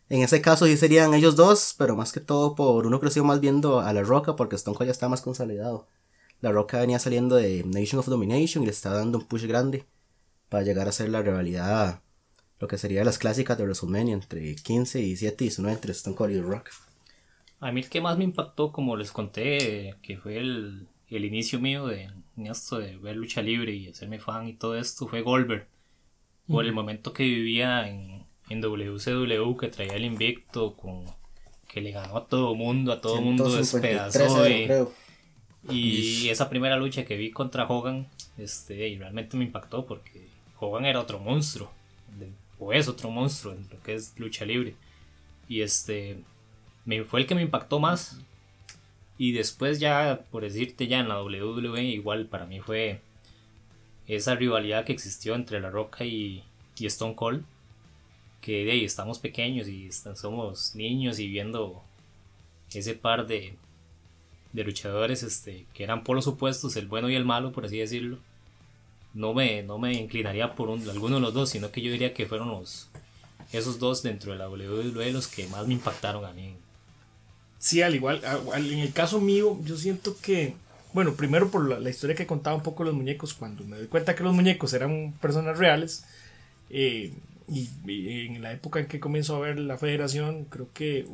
En 0.09 0.23
ese 0.23 0.41
caso 0.41 0.67
sí 0.67 0.77
serían 0.77 1.15
ellos 1.15 1.37
dos, 1.37 1.75
pero 1.79 1.97
más 1.97 2.13
que 2.13 2.21
todo 2.21 2.55
por 2.55 2.87
uno 2.87 2.99
creció 2.99 3.23
más 3.25 3.41
viendo 3.41 3.81
a 3.81 3.93
la 3.93 4.03
roca 4.03 4.35
porque 4.35 4.57
Stone 4.57 4.77
Cold 4.77 4.89
ya 4.89 4.93
está 4.93 5.09
más 5.09 5.23
consolidado. 5.23 5.87
La 6.41 6.51
Roca 6.53 6.81
venía 6.81 6.99
saliendo 6.99 7.37
de 7.37 7.65
Nation 7.67 7.99
of 7.99 8.07
Domination 8.07 8.63
y 8.63 8.67
le 8.67 8.73
estaba 8.73 8.97
dando 8.97 9.19
un 9.19 9.27
push 9.27 9.45
grande 9.45 9.85
para 10.50 10.64
llegar 10.64 10.88
a 10.88 10.92
ser 10.92 11.09
la 11.09 11.23
rivalidad, 11.23 12.02
lo 12.59 12.69
que 12.69 12.76
sería 12.76 13.04
las 13.04 13.16
clásicas 13.16 13.57
de 13.57 13.64
WrestleMania 13.64 14.12
entre 14.12 14.54
15, 14.54 14.99
17 14.99 15.45
y 15.45 15.47
19 15.47 15.75
entre 15.75 15.92
Stone 15.92 16.16
Cold 16.16 16.33
y 16.33 16.35
The 16.35 16.42
Rock. 16.42 16.71
A 17.61 17.73
mí 17.73 17.80
el 17.80 17.88
que 17.88 18.02
más 18.02 18.19
me 18.19 18.25
impactó, 18.25 18.73
como 18.73 18.97
les 18.97 19.12
conté, 19.12 19.97
que 20.02 20.19
fue 20.19 20.37
el, 20.37 20.87
inicio 21.09 21.61
mío 21.61 21.87
de 21.87 22.11
esto 22.37 22.78
de 22.78 22.97
ver 22.97 23.16
lucha 23.16 23.40
libre 23.40 23.73
y 23.73 23.88
hacerme 23.88 24.19
fan 24.19 24.49
y 24.49 24.54
todo 24.54 24.76
esto, 24.76 25.07
fue 25.07 25.23
Goldberg. 25.23 25.66
Por 26.47 26.66
el 26.66 26.73
momento 26.73 27.12
que 27.12 27.23
vivía 27.23 27.88
en, 27.88 28.25
en 28.49 28.61
WCW, 28.61 29.57
que 29.57 29.69
traía 29.69 29.95
el 29.95 30.04
invicto, 30.04 30.75
con, 30.75 31.04
que 31.69 31.80
le 31.80 31.92
ganó 31.92 32.16
a 32.16 32.26
todo 32.26 32.54
mundo, 32.57 32.92
a 32.92 33.00
todo 33.00 33.21
mundo 33.21 33.49
despedazó. 33.50 34.45
Y, 35.69 36.28
esa 36.28 36.49
primera 36.49 36.76
lucha 36.76 37.04
que 37.04 37.16
vi 37.16 37.30
contra 37.30 37.69
Hogan, 37.69 38.09
este, 38.38 38.88
y 38.88 38.99
realmente 38.99 39.37
me 39.37 39.45
impactó 39.45 39.87
porque 39.87 40.30
Hogan 40.61 40.85
era 40.85 41.00
otro 41.00 41.19
monstruo, 41.19 41.71
o 42.59 42.73
es 42.73 42.88
otro 42.88 43.11
monstruo 43.11 43.55
en 43.55 43.67
lo 43.71 43.83
que 43.83 43.95
es 43.95 44.12
lucha 44.19 44.45
libre. 44.45 44.75
Y 45.49 45.62
este, 45.62 46.19
fue 47.09 47.21
el 47.21 47.26
que 47.26 47.35
me 47.35 47.43
impactó 47.43 47.81
más. 47.81 48.21
Y 49.19 49.33
después 49.33 49.81
ya, 49.81 50.25
por 50.31 50.43
decirte 50.43 50.87
ya 50.87 51.00
en 51.00 51.09
la 51.09 51.23
WWE, 51.23 51.83
igual 51.83 52.26
para 52.26 52.47
mí 52.47 52.61
fue 52.61 53.00
esa 54.07 54.35
rivalidad 54.35 54.85
que 54.85 54.93
existió 54.93 55.35
entre 55.35 55.61
La 55.61 55.71
Roca 55.71 56.05
y, 56.05 56.45
Stone 56.79 57.14
Cold. 57.14 57.45
Que 58.40 58.64
de 58.64 58.73
ahí 58.73 58.85
estamos 58.85 59.19
pequeños 59.19 59.69
y 59.69 59.90
somos 59.93 60.75
niños 60.75 61.19
y 61.19 61.29
viendo 61.29 61.83
ese 62.73 62.95
par 62.95 63.26
de, 63.26 63.57
de 64.55 64.64
luchadores 64.64 65.23
este, 65.23 65.67
que 65.75 65.85
eran 65.85 66.05
polos 66.05 66.26
opuestos, 66.26 66.76
el 66.76 66.87
bueno 66.87 67.11
y 67.11 67.17
el 67.17 67.25
malo, 67.26 67.52
por 67.52 67.67
así 67.67 67.79
decirlo. 67.79 68.19
No 69.14 69.35
me, 69.35 69.62
no 69.62 69.79
me 69.79 69.93
inclinaría 69.93 70.55
por 70.55 70.71
alguno 70.71 71.17
de 71.17 71.21
los 71.21 71.35
dos, 71.35 71.50
sino 71.50 71.71
que 71.71 71.83
yo 71.83 71.90
diría 71.90 72.14
que 72.14 72.26
fueron 72.26 72.49
los, 72.49 72.88
esos 73.52 73.79
dos 73.79 74.02
dentro 74.02 74.33
de 74.33 74.38
la 74.38 74.49
WWE 74.49 75.12
los 75.12 75.26
que 75.26 75.47
más 75.49 75.67
me 75.67 75.75
impactaron 75.75 76.25
a 76.25 76.33
mí. 76.33 76.55
Sí, 77.59 77.83
al 77.83 77.95
igual, 77.95 78.23
en 78.55 78.79
el 78.79 78.93
caso 78.93 79.21
mío, 79.21 79.59
yo 79.64 79.76
siento 79.76 80.17
que, 80.23 80.55
bueno, 80.95 81.14
primero 81.14 81.50
por 81.50 81.81
la, 81.81 81.90
historia 81.90 82.17
que 82.17 82.26
contaba 82.26 82.57
un 82.57 82.62
poco 82.62 82.85
los 82.85 82.95
muñecos, 82.95 83.35
cuando 83.35 83.64
me 83.64 83.76
doy 83.76 83.87
cuenta 83.87 84.14
que 84.14 84.23
los 84.23 84.33
muñecos 84.33 84.73
eran 84.73 85.12
personas 85.21 85.59
reales, 85.59 86.07
eh, 86.71 87.12
y, 87.49 87.69
en 88.26 88.40
la 88.40 88.52
época 88.52 88.81
en 88.81 88.87
que 88.87 88.99
comienzo 88.99 89.37
a 89.37 89.40
ver 89.40 89.59
la 89.59 89.76
federación, 89.76 90.47
creo 90.47 90.69
que, 90.73 91.07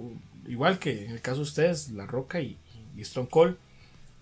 igual 0.47 0.79
que 0.79 1.07
en 1.07 1.11
el 1.11 1.21
caso 1.21 1.39
de 1.39 1.43
ustedes, 1.43 1.91
La 1.91 2.07
Roca 2.07 2.41
y, 2.41 2.57
Stone 2.99 3.29
Cold, 3.29 3.57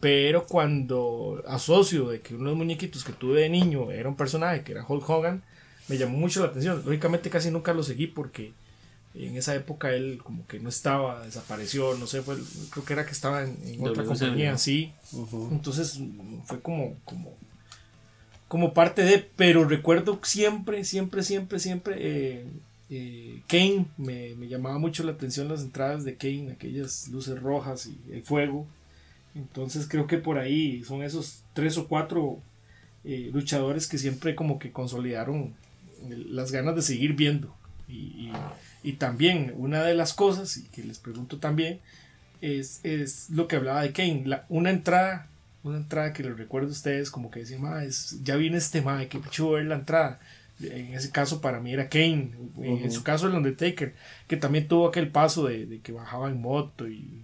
pero 0.04 0.44
cuando 0.44 1.42
asocio 1.48 2.10
de 2.10 2.20
que 2.20 2.34
uno 2.34 2.44
de 2.44 2.50
los 2.50 2.58
muñequitos 2.58 3.02
que 3.04 3.14
tuve 3.14 3.40
de 3.40 3.48
niño 3.48 3.90
era 3.90 4.06
un 4.06 4.16
personaje 4.16 4.62
que 4.62 4.72
era 4.72 4.84
Hulk 4.86 5.08
Hogan, 5.08 5.42
me 5.88 5.96
llamó 5.96 6.18
mucho 6.18 6.40
la 6.40 6.48
atención. 6.48 6.82
Lógicamente 6.84 7.30
casi 7.30 7.50
nunca 7.50 7.72
lo 7.72 7.82
seguí 7.82 8.06
porque 8.06 8.52
en 9.14 9.34
esa 9.38 9.54
época 9.54 9.94
él 9.94 10.20
como 10.22 10.46
que 10.46 10.60
no 10.60 10.68
estaba, 10.68 11.24
desapareció, 11.24 11.94
no 11.94 12.06
sé, 12.06 12.20
fue, 12.20 12.36
creo 12.68 12.84
que 12.84 12.92
era 12.92 13.06
que 13.06 13.12
estaba 13.12 13.44
en, 13.44 13.78
otra 13.80 14.04
compañía, 14.04 14.58
sí. 14.58 14.92
Entonces 15.50 15.98
fue 16.44 16.60
como, 16.60 16.96
como, 17.06 17.34
como 18.46 18.74
parte 18.74 19.04
de, 19.04 19.26
pero 19.36 19.64
recuerdo 19.64 20.20
siempre, 20.22 20.84
siempre, 20.84 21.22
siempre, 21.22 21.58
siempre, 21.58 21.96
eh, 21.98 22.46
eh, 22.90 23.40
Kane, 23.46 23.86
me, 23.96 24.34
llamaba 24.48 24.76
mucho 24.76 25.02
la 25.02 25.12
atención 25.12 25.48
las 25.48 25.62
entradas 25.62 26.04
de 26.04 26.16
Kane, 26.16 26.52
aquellas 26.52 27.08
luces 27.08 27.40
rojas 27.40 27.86
y 27.86 28.12
el 28.12 28.22
fuego. 28.22 28.66
Entonces 29.34 29.86
creo 29.88 30.06
que 30.06 30.18
por 30.18 30.38
ahí 30.38 30.84
son 30.84 31.02
esos 31.02 31.42
tres 31.52 31.76
o 31.78 31.88
cuatro 31.88 32.38
eh, 33.04 33.30
luchadores 33.32 33.86
que 33.86 33.98
siempre 33.98 34.34
como 34.34 34.58
que 34.58 34.70
consolidaron 34.70 35.54
las 36.08 36.52
ganas 36.52 36.76
de 36.76 36.82
seguir 36.82 37.14
viendo. 37.14 37.54
y 37.88 38.30
y 38.84 38.92
también 38.92 39.54
una 39.56 39.82
de 39.82 39.94
las 39.94 40.12
cosas, 40.12 40.58
y 40.58 40.64
que 40.64 40.84
les 40.84 40.98
pregunto 40.98 41.38
también, 41.38 41.80
es, 42.42 42.80
es 42.82 43.30
lo 43.30 43.48
que 43.48 43.56
hablaba 43.56 43.80
de 43.80 43.92
Kane. 43.92 44.24
La, 44.26 44.44
una 44.50 44.68
entrada, 44.68 45.26
una 45.62 45.78
entrada 45.78 46.12
que 46.12 46.22
les 46.22 46.36
recuerdo 46.36 46.68
a 46.68 46.72
ustedes, 46.72 47.10
como 47.10 47.30
que 47.30 47.40
decían, 47.40 47.64
es, 47.82 48.22
ya 48.22 48.36
viene 48.36 48.58
este 48.58 48.82
mae, 48.82 49.08
que 49.08 49.18
chulo 49.30 49.52
ver 49.52 49.64
la 49.64 49.76
entrada. 49.76 50.20
En 50.60 50.92
ese 50.92 51.10
caso 51.10 51.40
para 51.40 51.60
mí 51.60 51.72
era 51.72 51.88
Kane, 51.88 52.32
en, 52.60 52.92
su 52.92 53.02
caso 53.02 53.26
el 53.26 53.34
Undertaker, 53.34 53.94
que 54.28 54.36
también 54.36 54.68
tuvo 54.68 54.86
aquel 54.86 55.08
paso 55.08 55.46
de, 55.46 55.80
que 55.82 55.92
bajaba 55.92 56.28
en 56.28 56.40
moto 56.40 56.86
y, 56.86 57.22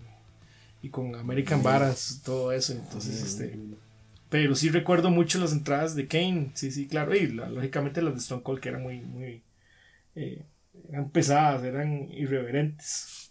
y 0.83 0.89
con 0.91 1.15
American 1.15 1.63
Varas, 1.63 2.23
todo 2.25 2.53
eso. 2.53 2.73
Entonces, 2.73 3.23
este, 3.23 3.59
pero 4.29 4.55
sí 4.55 4.69
recuerdo 4.69 5.11
mucho 5.11 5.39
las 5.39 5.53
entradas 5.53 5.95
de 5.95 6.07
Kane, 6.07 6.53
sí, 6.55 6.71
sí, 6.71 6.87
claro, 6.87 7.15
y 7.15 7.27
lógicamente 7.27 8.03
las 8.03 8.15
de 8.15 8.21
Stone 8.21 8.43
Cold 8.43 8.61
que 8.61 8.69
eran 8.69 8.83
muy, 8.83 9.01
muy, 9.01 9.43
eh, 10.15 10.45
eran 10.89 11.11
pesadas, 11.11 11.65
eran 11.65 12.11
irreverentes. 12.13 13.31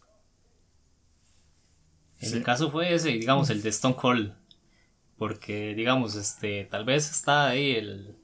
En 2.22 2.34
el 2.34 2.44
caso 2.44 2.70
fue 2.70 2.94
ese, 2.94 3.10
digamos, 3.10 3.50
el 3.50 3.62
de 3.62 3.70
Stone 3.70 3.96
Cold. 3.96 4.34
Porque, 5.18 5.74
digamos, 5.76 6.16
este, 6.16 6.66
tal 6.66 6.86
vez 6.86 7.10
está 7.12 7.48
ahí 7.48 7.72
el, 7.72 8.16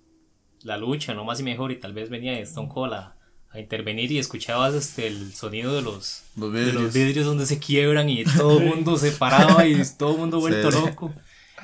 la 0.64 0.78
lucha, 0.78 1.14
no 1.14 1.26
más 1.26 1.40
y 1.40 1.44
mejor, 1.44 1.72
y 1.72 1.80
tal 1.80 1.94
vez 1.94 2.10
venía 2.10 2.40
Stone 2.40 2.70
Cold 2.70 2.94
a, 2.94 3.15
intervenir 3.60 4.12
y 4.12 4.20
escuchabas 4.20 4.74
este, 4.74 5.08
el 5.08 5.34
sonido 5.34 5.76
de 5.76 5.82
los, 5.82 6.24
vidrios. 6.36 6.66
de 6.66 6.74
los 6.74 6.94
vidrios 6.94 7.26
donde 7.26 7.46
se 7.46 7.60
quiebran 7.60 8.10
y 8.10 8.24
todo 8.24 8.60
el 8.62 8.66
mundo 8.66 8.98
se 8.98 9.12
paraba 9.12 9.66
y 9.68 9.82
todo 9.98 10.14
el 10.14 10.18
mundo 10.20 10.40
vuelto 10.40 10.72
loco. 10.72 11.14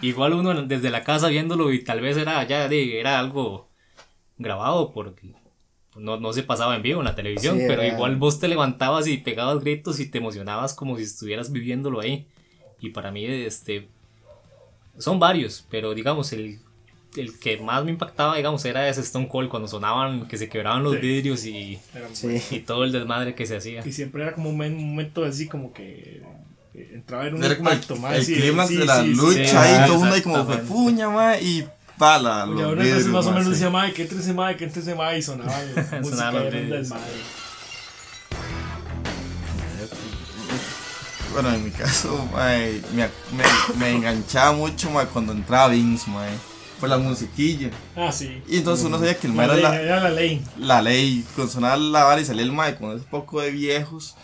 Igual 0.02 0.34
uno 0.34 0.64
desde 0.64 0.90
la 0.90 1.04
casa 1.04 1.28
viéndolo 1.28 1.72
y 1.72 1.84
tal 1.84 2.02
vez 2.02 2.18
era 2.18 2.44
ya 2.48 2.66
era 2.66 3.20
algo 3.20 3.70
grabado 4.38 4.92
porque 4.92 5.34
no, 5.96 6.18
no 6.18 6.34
se 6.34 6.44
pasaba 6.44 6.76
en 6.76 6.82
vivo 6.82 7.02
en 7.02 7.06
la 7.06 7.16
televisión, 7.16 7.60
pero 7.68 7.84
igual 7.84 8.16
vos 8.16 8.40
te 8.40 8.48
levantabas 8.48 9.08
y 9.08 9.18
pegabas 9.18 9.60
gritos 9.60 10.00
y 10.00 10.10
te 10.10 10.20
emocionabas 10.20 10.74
como 10.74 10.98
si 10.98 11.04
estuvieras 11.04 11.52
viviéndolo 11.52 12.00
ahí. 12.00 12.28
Y 12.80 12.90
para 12.90 13.12
mí, 13.12 13.26
este, 13.26 13.90
son 14.98 15.20
varios, 15.20 15.66
pero 15.70 15.94
digamos, 15.94 16.34
el, 16.34 16.60
el 17.16 17.38
que 17.40 17.58
más 17.58 17.84
me 17.84 17.92
impactaba, 17.92 18.36
digamos, 18.38 18.64
era 18.66 18.88
ese 18.88 19.02
Stone 19.02 19.28
Cold 19.28 19.50
cuando 19.50 19.68
sonaban, 19.68 20.28
que 20.28 20.38
se 20.38 20.48
quebraban 20.48 20.84
los 20.84 21.00
vidrios 21.00 21.46
y, 21.46 21.80
y 22.52 22.60
todo 22.60 22.84
el 22.84 22.92
desmadre 22.92 23.36
que 23.36 23.46
se 23.46 23.58
hacía. 23.58 23.86
Y 23.86 23.92
siempre 23.92 24.24
era 24.24 24.34
como 24.34 24.50
un 24.50 24.58
momento 24.58 25.24
así 25.26 25.48
como 25.48 25.74
que 25.74 26.22
entraba 26.74 27.28
en 27.28 27.36
un 27.36 27.44
impacto 27.44 27.96
más. 27.98 28.28
El, 28.28 28.36
clima 28.36 28.68
de 28.68 28.86
la 28.86 29.04
lucha 29.04 29.86
y 29.86 29.88
todo 29.88 29.96
el 29.96 30.00
mundo 30.00 30.16
ahí 30.16 30.22
como 30.22 30.48
puña, 30.68 31.10
más 31.10 31.42
y 31.42 31.68
pala. 31.98 32.46
Los 32.46 32.62
ahora 32.62 32.84
vidrios, 32.84 33.06
más 33.08 33.26
o 33.26 33.32
menos 33.32 33.50
decía, 33.50 33.70
madre, 33.70 33.94
que 33.94 34.04
entre 34.04 34.34
madre, 34.34 34.58
que 34.58 34.66
entre 34.66 34.96
madre, 34.96 35.18
y 35.18 35.22
sonaba 35.22 35.54
música 36.02 36.32
del 36.32 36.88
madre. 36.88 37.42
Bueno, 41.34 41.54
en 41.54 41.64
mi 41.64 41.72
caso, 41.72 42.28
mae, 42.34 42.82
me, 42.94 43.08
me, 43.38 43.44
me, 43.78 43.96
enganchaba 43.96 44.52
mucho 44.52 44.90
mae, 44.90 45.06
cuando 45.08 45.32
entraba 45.32 45.70
Vince, 45.70 46.10
mae, 46.12 46.30
por 46.82 46.90
la 46.90 46.98
musiquilla. 46.98 47.70
Ah, 47.96 48.12
sí. 48.12 48.42
Y 48.50 48.58
entonces 48.58 48.86
uno 48.86 48.98
sabía 48.98 49.16
que 49.18 49.28
el 49.28 49.34
mae 49.34 49.46
era, 49.46 49.56
la, 49.56 49.82
era 49.82 50.00
la 50.02 50.10
ley. 50.10 50.44
La 50.58 50.82
ley, 50.82 51.24
con 51.36 51.48
sonar 51.48 51.78
la 51.78 52.04
vara 52.04 52.20
y 52.20 52.26
salía 52.26 52.44
el 52.44 52.52
mae 52.52 52.76
con 52.76 52.98
ese 52.98 53.06
poco 53.06 53.40
de 53.40 53.52
viejos. 53.52 54.16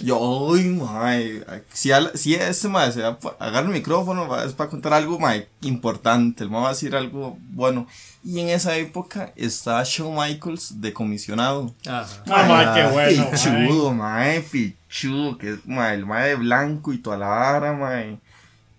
Yo, 0.00 0.18
uy, 0.18 0.64
mae, 0.64 1.44
si, 1.72 1.90
si 2.14 2.34
este 2.34 2.68
mae 2.68 2.92
se 2.92 3.00
va 3.00 3.16
a 3.38 3.46
agarrar 3.46 3.64
el 3.64 3.70
micrófono, 3.70 4.42
es 4.42 4.52
para 4.52 4.68
contar 4.68 4.92
algo, 4.92 5.20
mae, 5.20 5.48
importante, 5.62 6.42
el 6.42 6.50
mae 6.50 6.62
va 6.62 6.68
a 6.68 6.72
decir 6.72 6.94
algo 6.94 7.38
bueno. 7.40 7.86
Y 8.24 8.40
en 8.40 8.48
esa 8.48 8.76
época 8.76 9.32
estaba 9.36 9.82
Shawn 9.84 10.16
Michaels 10.16 10.80
de 10.80 10.92
comisionado. 10.92 11.72
Ajá. 11.86 12.06
Ah, 12.26 12.44
mae, 12.48 12.74
qué 12.74 12.92
bueno. 12.92 13.30
Pichudo, 13.30 13.94
mae, 13.94 14.40
pichudo, 14.40 15.38
que 15.38 15.52
es, 15.52 15.66
mae, 15.66 15.94
el 15.94 16.06
mae 16.06 16.30
de 16.30 16.34
blanco 16.34 16.92
y 16.92 16.98
toda 16.98 17.16
la 17.16 17.28
vara, 17.28 17.72
mae. 17.72 18.18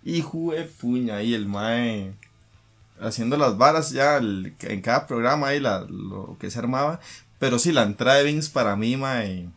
Hijo 0.03 0.51
de 0.51 0.65
puña, 0.65 1.15
ahí 1.15 1.33
el 1.33 1.47
mae 1.47 2.13
haciendo 2.99 3.37
las 3.37 3.57
varas 3.57 3.91
ya 3.91 4.17
en 4.17 4.81
cada 4.81 5.07
programa 5.07 5.47
ahí 5.47 5.59
la, 5.59 5.81
lo 5.81 6.37
que 6.39 6.51
se 6.51 6.59
armaba. 6.59 6.99
Pero 7.39 7.59
sí, 7.59 7.71
la 7.71 7.83
entrada 7.83 8.17
de 8.17 8.23
Vince 8.23 8.49
para 8.51 8.75
mí, 8.75 8.97
mae 8.97 9.49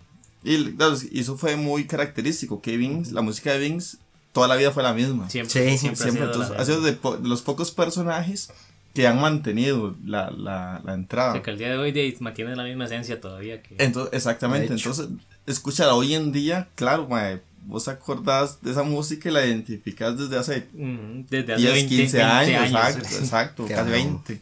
y, 0.45 0.77
eso 1.19 1.37
fue 1.37 1.57
muy 1.57 1.87
característico, 1.87 2.61
que 2.61 2.77
Vince, 2.77 3.13
la 3.13 3.23
música 3.23 3.53
de 3.53 3.59
Vince 3.59 3.99
toda 4.33 4.47
la 4.49 4.57
vida 4.57 4.71
fue 4.71 4.83
la 4.83 4.95
misma. 4.95 5.29
Siempre, 5.29 5.77
siempre, 5.77 5.97
siempre. 5.97 6.29
ha 6.57 6.65
sido, 6.65 6.81
de, 6.83 6.97
los 7.23 7.43
pocos 7.43 7.73
personajes 7.73 8.53
que 8.95 9.07
han 9.07 9.21
mantenido 9.21 9.97
la, 10.05 10.31
la, 10.31 10.81
la 10.85 10.95
entrada. 10.95 11.35
O 11.35 11.43
que 11.43 11.51
el 11.51 11.59
día 11.59 11.71
de 11.71 11.79
hoy 11.79 12.17
mantiene 12.21 12.55
la 12.55 12.65
misma 12.65 12.85
esencia 12.85 13.21
todavía. 13.21 13.63
Que... 13.63 13.77
Entonces, 13.79 14.13
exactamente, 14.13 14.73
entonces, 14.73 15.09
escúchala 15.47 15.95
hoy 15.95 16.15
en 16.15 16.33
día, 16.33 16.69
claro, 16.75 17.09
mae, 17.09 17.41
vos 17.69 17.87
acordás 17.87 18.63
de 18.63 18.71
esa 18.71 18.83
música 18.83 19.29
y 19.29 19.33
la 19.33 19.45
identificás 19.45 20.17
desde 20.17 20.39
hace, 20.39 20.67
desde 20.73 21.53
hace 21.53 21.63
10, 21.63 21.85
15 21.85 22.23
años, 22.23 22.63
exacto, 22.65 23.17
exacto 23.19 23.67
casi 23.69 23.91
20. 23.91 24.41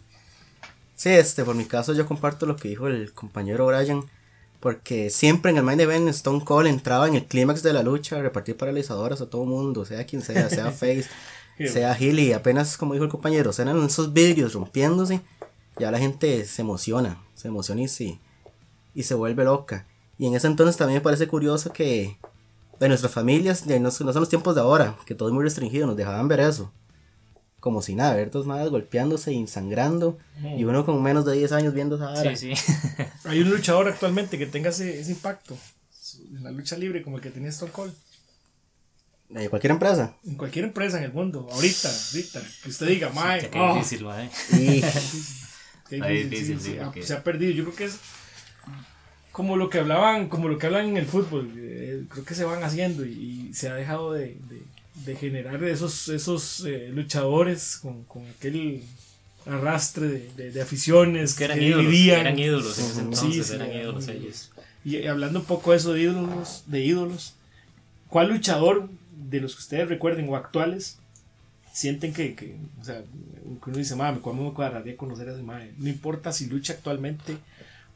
Sí, 0.95 1.09
este, 1.11 1.45
por 1.45 1.57
mi 1.57 1.65
caso 1.65 1.93
yo 1.93 2.07
comparto 2.07 2.47
lo 2.47 2.57
que 2.57 2.69
dijo 2.69 2.87
el 2.87 3.13
compañero 3.13 3.67
Brian 3.67 4.05
porque 4.61 5.11
siempre 5.11 5.51
en 5.51 5.57
el 5.57 5.65
main 5.65 5.81
event 5.81 6.09
Stone 6.09 6.45
Cold 6.45 6.69
entraba 6.69 7.09
en 7.09 7.17
el 7.17 7.25
clímax 7.25 7.65
de 7.65 7.73
la 7.73 7.83
lucha 7.83 8.17
a 8.17 8.23
repartir 8.23 8.57
paralizadoras 8.57 9.21
a 9.21 9.29
todo 9.29 9.45
mundo, 9.45 9.85
sea 9.85 10.07
quien 10.07 10.23
sea, 10.23 10.49
sea 10.49 10.71
Face. 10.71 11.09
sea 11.67 11.91
ágil 11.91 12.21
y 12.21 12.33
apenas, 12.33 12.77
como 12.77 12.93
dijo 12.93 13.05
el 13.05 13.11
compañero, 13.11 13.51
eran 13.59 13.85
esos 13.85 14.13
vidrios 14.13 14.55
rompiéndose, 14.55 15.21
ya 15.81 15.91
la 15.91 15.99
gente 15.99 16.45
se 16.45 16.63
emociona, 16.63 17.21
se 17.35 17.49
emociona 17.49 17.83
y, 17.83 17.89
sí, 17.89 18.21
y 18.95 19.03
se 19.03 19.15
vuelve 19.15 19.45
loca. 19.45 19.85
Y 20.17 20.27
en 20.29 20.37
ese 20.37 20.47
entonces 20.47 20.77
también 20.77 20.99
me 20.99 21.05
parece 21.05 21.27
curioso 21.27 21.73
que 21.73 22.17
de 22.79 22.89
nuestras 22.89 23.13
familias, 23.13 23.67
no, 23.67 23.79
no 23.79 23.91
son 23.91 24.07
los 24.15 24.29
tiempos 24.29 24.55
de 24.55 24.61
ahora, 24.61 24.97
que 25.07 25.15
todo 25.15 25.29
es 25.29 25.35
muy 25.35 25.45
restringido, 25.45 25.87
nos 25.87 25.97
dejaban 25.97 26.29
ver 26.29 26.41
eso. 26.41 26.73
Como 27.61 27.83
si 27.83 27.95
nada, 27.95 28.15
ver 28.15 28.31
dos 28.31 28.47
madres 28.47 28.71
golpeándose 28.71 29.33
y 29.33 29.47
sangrando. 29.47 30.19
Y 30.57 30.65
uno 30.65 30.85
con 30.87 31.03
menos 31.03 31.25
de 31.25 31.33
10 31.33 31.53
años 31.53 31.75
viendo 31.75 31.97
esa 31.97 32.11
vara. 32.11 32.37
Sí, 32.37 32.55
sí. 32.55 32.73
Hay 33.25 33.41
un 33.41 33.51
luchador 33.51 33.89
actualmente 33.89 34.39
que 34.39 34.47
tenga 34.47 34.71
ese, 34.71 35.01
ese 35.01 35.13
impacto 35.13 35.57
en 36.37 36.45
la 36.45 36.51
lucha 36.51 36.77
libre 36.77 37.03
como 37.03 37.17
el 37.17 37.23
que 37.23 37.31
tenía 37.31 37.51
Stone 37.51 37.73
Cold. 37.73 37.93
¿De 39.29 39.49
cualquier 39.49 39.73
empresa? 39.73 40.15
En 40.25 40.37
cualquier 40.37 40.67
empresa 40.67 40.99
en 40.99 41.05
el 41.05 41.13
mundo, 41.13 41.49
ahorita, 41.51 41.89
ahorita, 42.13 42.43
que 42.63 42.69
usted 42.69 42.87
diga, 42.87 43.09
mae, 43.11 43.51
Qué 43.51 43.59
oh, 43.59 43.75
difícil, 43.75 44.05
mae. 44.05 44.31
Y 44.53 44.81
qué 45.89 45.97
difícil, 45.97 46.31
difícil, 46.31 46.61
sí, 46.61 46.65
sí, 46.65 46.71
sí, 46.73 46.79
porque- 46.85 47.03
se 47.03 47.15
ha 47.15 47.25
perdido. 47.25 47.53
Yo 47.53 47.65
creo 47.65 47.77
que 47.77 47.85
es 47.87 47.99
como 49.37 49.59
lo 49.59 49.69
que 49.69 49.81
hablaban, 49.81 50.29
como 50.31 50.49
lo 50.49 50.57
que 50.57 50.67
hablan 50.67 50.87
en 50.89 50.97
el 50.97 51.05
fútbol. 51.05 51.53
eh, 51.59 52.05
creo 52.09 52.25
que 52.25 52.35
se 52.35 52.45
van 52.47 52.65
haciendo 52.65 53.05
y, 53.05 53.11
y 53.51 53.55
se 53.55 53.69
ha 53.69 53.75
dejado 53.75 54.15
de, 54.15 54.39
de, 54.49 54.63
de 55.05 55.15
generar 55.17 55.63
esos, 55.65 56.09
esos 56.09 56.65
eh, 56.65 56.89
luchadores 56.91 57.77
con, 57.83 58.05
con 58.05 58.23
aquel 58.27 58.83
arrastre 59.45 60.07
de, 60.09 60.31
de, 60.39 60.51
de 60.53 60.63
aficiones 60.63 61.33
Es 61.33 61.37
que 61.37 61.45
eran 61.45 61.59
que 61.59 61.67
ídolos, 61.67 61.85
dividían. 61.85 62.21
eran 62.21 62.39
ídolos 62.39 62.79
en 62.79 62.85
ese 62.87 63.01
entonces, 63.01 63.47
sí, 63.47 63.55
eran 63.55 63.73
ídolos. 63.75 64.09
ellos. 64.09 64.51
Y 64.87 64.97
eh, 64.97 65.09
hablando 65.11 65.41
un 65.41 65.45
poco 65.45 65.73
de 65.73 65.77
eso 65.77 65.93
de 65.93 66.01
ídolos, 66.01 66.63
de 66.67 66.81
ídolos, 66.81 67.35
¿cuál 68.09 68.29
luchador 68.31 68.89
de 69.31 69.41
los 69.43 69.55
que 69.55 69.61
ustedes 69.61 69.87
recuerden 69.91 70.27
o 70.31 70.37
actuales 70.37 70.97
sienten 71.75 72.15
que, 72.15 72.35
que 72.35 72.57
o 72.81 72.85
sea, 72.87 73.03
que 73.63 73.69
uno 73.71 73.77
dice, 73.77 73.97
mami, 73.97 74.21
¿cuándo 74.21 74.45
me 74.45 74.53
cuadraría 74.55 74.97
conocer 74.97 75.29
a 75.29 75.33
ese 75.35 75.43
madre? 75.43 75.73
No 75.77 75.91
importa 75.91 76.33
si 76.33 76.47
lucha 76.47 76.73
actualmente 76.73 77.37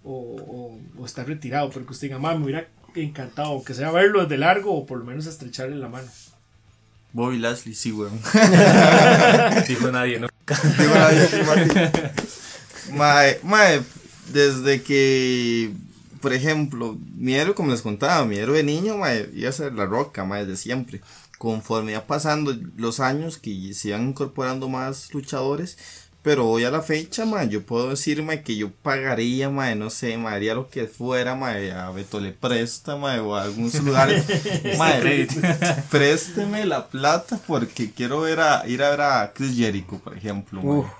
o, 0.04 0.12
o, 0.12 1.00
o 1.00 1.06
está 1.06 1.24
retirado, 1.24 1.70
pero 1.70 1.86
que 1.86 1.92
usted 1.92 2.08
diga, 2.08 2.18
mami, 2.18 2.38
me 2.38 2.44
hubiera 2.44 2.68
encantado, 2.94 3.62
que 3.62 3.74
sea 3.74 3.90
verlo 3.90 4.22
desde 4.22 4.38
largo 4.38 4.74
o 4.74 4.86
por 4.86 4.98
lo 4.98 5.04
menos 5.04 5.26
estrecharle 5.26 5.76
la 5.76 5.88
mano. 5.88 6.08
Bobby 7.12 7.38
Lashley, 7.38 7.74
sí, 7.74 7.92
weón. 7.92 8.20
Dijo 9.68 9.90
nadie, 9.90 10.20
¿no? 10.20 10.28
Digo, 10.78 10.94
nadie, 10.94 11.26
sí, 11.26 11.36
Martín. 11.44 12.02
Mae, 12.96 13.40
mae, 13.42 13.82
desde 14.32 14.82
que, 14.82 15.72
por 16.20 16.32
ejemplo, 16.32 16.96
mi 17.16 17.34
héroe, 17.34 17.54
como 17.54 17.72
les 17.72 17.82
contaba, 17.82 18.24
mi 18.24 18.36
héroe 18.36 18.58
de 18.58 18.64
niño, 18.64 18.96
mae, 18.96 19.28
iba 19.34 19.48
a 19.48 19.52
ser 19.52 19.72
la 19.74 19.86
roca, 19.86 20.24
mae, 20.24 20.46
desde 20.46 20.62
siempre. 20.62 21.00
Conforme 21.38 21.92
iba 21.92 22.06
pasando 22.06 22.56
los 22.76 23.00
años, 23.00 23.38
que 23.38 23.74
se 23.74 23.88
iban 23.88 24.08
incorporando 24.08 24.68
más 24.68 25.12
luchadores, 25.12 25.78
pero 26.22 26.46
hoy 26.48 26.64
a 26.64 26.70
la 26.70 26.82
fecha, 26.82 27.24
mae, 27.24 27.48
yo 27.48 27.62
puedo 27.62 27.90
decir, 27.90 28.24
que 28.44 28.56
yo 28.56 28.70
pagaría, 28.70 29.48
mae, 29.48 29.74
no 29.74 29.88
sé, 29.88 30.18
mae, 30.18 30.36
haría 30.36 30.54
lo 30.54 30.68
que 30.68 30.86
fuera, 30.86 31.34
mae, 31.34 31.72
a 31.72 31.90
Beto 31.90 32.20
le 32.20 32.32
presta, 32.32 32.94
o 32.94 33.34
a 33.34 33.42
algún 33.42 33.70
lugar. 33.84 34.10
mae, 34.78 35.26
présteme 35.90 36.66
la 36.66 36.88
plata 36.88 37.40
porque 37.46 37.90
quiero 37.90 38.20
ver 38.20 38.40
a, 38.40 38.66
ir 38.66 38.82
a 38.82 38.90
ver 38.90 39.00
a 39.00 39.32
Chris 39.34 39.56
Jericho, 39.56 39.98
por 39.98 40.16
ejemplo. 40.16 40.90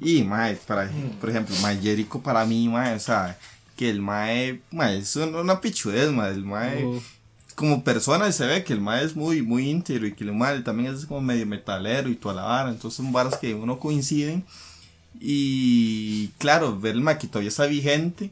Y, 0.00 0.22
mae, 0.22 0.54
para, 0.54 0.88
por 1.20 1.30
ejemplo, 1.30 1.56
mae, 1.62 1.80
Jericho 1.80 2.20
para 2.20 2.44
mí, 2.44 2.68
mae, 2.68 2.94
o 2.94 3.00
sea, 3.00 3.36
que 3.76 3.90
el 3.90 4.00
mae, 4.00 4.60
mae, 4.70 4.98
es 4.98 5.16
una, 5.16 5.40
una 5.40 5.60
pichudez, 5.60 6.12
mae, 6.12 6.30
el 6.30 6.44
mae, 6.44 6.84
Uf. 6.84 7.19
Como 7.60 7.84
persona 7.84 8.32
se 8.32 8.46
ve 8.46 8.64
que 8.64 8.72
el 8.72 8.80
mae 8.80 9.04
es 9.04 9.14
muy, 9.14 9.42
muy 9.42 9.68
íntegro 9.68 10.06
y 10.06 10.14
que 10.14 10.24
el 10.24 10.32
mae 10.32 10.62
también 10.62 10.94
es 10.94 11.04
como 11.04 11.20
medio 11.20 11.44
metalero 11.44 12.08
y 12.08 12.14
toda 12.14 12.34
la 12.36 12.70
entonces 12.70 12.96
son 12.96 13.12
varas 13.12 13.36
que 13.36 13.54
uno 13.54 13.78
coinciden 13.78 14.46
y, 15.20 16.28
claro, 16.38 16.80
ver 16.80 16.94
el 16.94 17.02
mae 17.02 17.18
que 17.18 17.26
todavía 17.26 17.50
está 17.50 17.66
vigente 17.66 18.30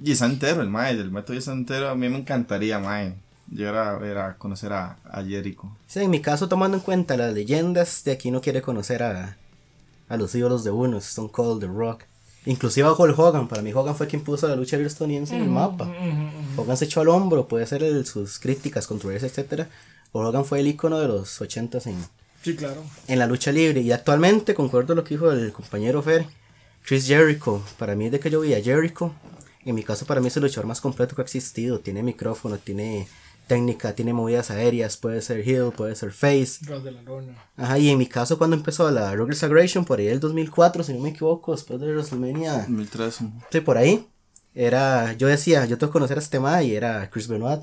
y 0.00 0.12
está 0.12 0.26
entero, 0.26 0.62
el 0.62 0.68
mae, 0.68 0.92
el 0.92 1.10
mae 1.10 1.24
todavía 1.24 1.40
está 1.40 1.50
entero, 1.50 1.88
a 1.88 1.96
mí 1.96 2.08
me 2.08 2.18
encantaría, 2.18 2.78
mae, 2.78 3.16
llegar 3.50 3.74
a 3.74 3.98
ver, 3.98 4.18
a 4.18 4.36
conocer 4.38 4.72
a, 4.72 4.98
a 5.02 5.24
Jericho. 5.24 5.76
Sí, 5.88 5.98
en 5.98 6.10
mi 6.10 6.20
caso, 6.20 6.48
tomando 6.48 6.76
en 6.76 6.82
cuenta 6.84 7.16
las 7.16 7.34
leyendas, 7.34 8.04
de 8.04 8.12
aquí 8.12 8.30
no 8.30 8.40
quiere 8.40 8.62
conocer 8.62 9.02
a, 9.02 9.36
a 10.08 10.16
los 10.16 10.32
ídolos 10.36 10.62
de 10.62 10.70
uno, 10.70 10.98
Stone 10.98 11.30
Cold, 11.32 11.60
The 11.60 11.66
Rock. 11.66 12.04
Inclusive 12.44 12.88
a 12.88 12.92
Hulk 12.92 13.16
Hogan, 13.18 13.46
para 13.48 13.62
mí 13.62 13.72
Hogan 13.72 13.94
fue 13.94 14.08
quien 14.08 14.22
puso 14.22 14.48
la 14.48 14.56
lucha 14.56 14.76
libre 14.76 14.88
estadounidense 14.88 15.36
en 15.36 15.42
el 15.42 15.48
mapa. 15.48 15.88
Hogan 16.56 16.76
se 16.76 16.86
echó 16.86 17.00
al 17.00 17.08
hombro, 17.08 17.46
puede 17.46 17.66
ser 17.66 17.82
el- 17.84 18.04
sus 18.04 18.38
críticas, 18.40 18.86
controversias, 18.88 19.30
etcétera. 19.30 19.68
Hogan 20.12 20.44
fue 20.44 20.60
el 20.60 20.66
icono 20.66 20.98
de 20.98 21.08
los 21.08 21.40
80s 21.40 21.86
en, 21.86 21.96
Sí, 22.42 22.56
claro. 22.56 22.82
en 23.06 23.18
la 23.20 23.26
lucha 23.26 23.52
libre. 23.52 23.80
Y 23.80 23.92
actualmente, 23.92 24.54
concuerdo 24.54 24.94
lo 24.96 25.04
que 25.04 25.14
dijo 25.14 25.30
el 25.30 25.52
compañero 25.52 26.02
Fer, 26.02 26.26
Chris 26.84 27.06
Jericho, 27.06 27.62
para 27.78 27.94
mí 27.94 28.10
de 28.10 28.18
que 28.18 28.28
yo 28.28 28.40
vi 28.40 28.54
a 28.54 28.60
Jericho, 28.60 29.12
en 29.64 29.76
mi 29.76 29.84
caso 29.84 30.04
para 30.04 30.20
mí 30.20 30.26
es 30.26 30.36
el 30.36 30.42
luchador 30.42 30.66
más 30.66 30.80
completo 30.80 31.14
que 31.14 31.22
ha 31.22 31.24
existido. 31.24 31.78
Tiene 31.78 32.02
micrófono, 32.02 32.58
tiene 32.58 33.06
técnica, 33.46 33.94
tiene 33.94 34.12
movidas 34.12 34.50
aéreas, 34.50 34.96
puede 34.96 35.22
ser 35.22 35.40
heel, 35.40 35.72
puede 35.76 35.94
ser 35.94 36.12
face. 36.12 36.58
Ras 36.62 36.82
de 36.84 36.92
la 36.92 37.02
lona. 37.02 37.34
Ajá, 37.56 37.78
y 37.78 37.90
en 37.90 37.98
mi 37.98 38.06
caso 38.06 38.38
cuando 38.38 38.56
empezó 38.56 38.90
la 38.90 39.14
Ruggles 39.14 39.42
Aggression, 39.42 39.84
por 39.84 39.98
ahí 39.98 40.08
el 40.08 40.20
2004, 40.20 40.82
si 40.84 40.92
no 40.94 41.00
me 41.00 41.10
equivoco, 41.10 41.52
después 41.52 41.80
de 41.80 41.92
WrestleMania, 41.92 42.58
2003. 42.58 43.18
sí, 43.50 43.60
por 43.60 43.76
ahí, 43.78 44.06
era, 44.54 45.12
yo 45.14 45.28
decía, 45.28 45.64
yo 45.66 45.78
tengo 45.78 45.90
que 45.90 45.94
conocer 45.94 46.18
a 46.18 46.20
este 46.20 46.40
ma 46.40 46.62
y 46.62 46.74
era 46.74 47.08
Chris 47.10 47.28
Benoit. 47.28 47.62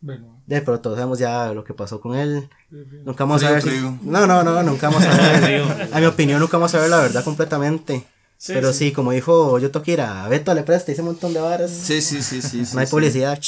Bueno, 0.00 0.40
De, 0.46 0.60
pero 0.60 0.80
todos 0.80 0.96
sabemos 0.96 1.18
ya 1.18 1.52
lo 1.52 1.64
que 1.64 1.74
pasó 1.74 2.00
con 2.00 2.16
él. 2.16 2.48
Nunca 2.70 3.24
vamos 3.24 3.42
a 3.42 3.60
Frío, 3.60 3.90
ver 3.90 3.98
si-. 4.00 4.06
No, 4.08 4.26
no, 4.28 4.44
no, 4.44 4.62
nunca 4.62 4.88
vamos 4.88 5.04
a 5.04 5.40
ver. 5.40 5.88
a 5.92 6.00
mi 6.00 6.06
opinión, 6.06 6.38
nunca 6.38 6.56
vamos 6.56 6.74
a 6.74 6.80
ver 6.80 6.90
la 6.90 6.98
verdad 6.98 7.24
completamente. 7.24 8.04
Sí, 8.36 8.52
pero 8.52 8.72
sí. 8.72 8.86
sí. 8.86 8.92
como 8.92 9.10
dijo 9.10 9.58
yo 9.58 9.72
que 9.82 9.92
ir 9.92 10.00
a 10.00 10.28
Beto 10.28 10.54
le 10.54 10.62
presta 10.62 10.92
ese 10.92 11.02
montón 11.02 11.34
de 11.34 11.40
varas. 11.40 11.72
Sí, 11.72 12.00
sí, 12.00 12.22
sí, 12.22 12.40
sí. 12.40 12.64
sí 12.64 12.74
no 12.74 12.80
hay 12.80 12.86
sí. 12.86 12.90
publicidad. 12.92 13.40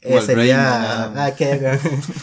Eh, 0.00 0.20
sería. 0.20 1.04
Ah, 1.26 1.34
que, 1.36 1.78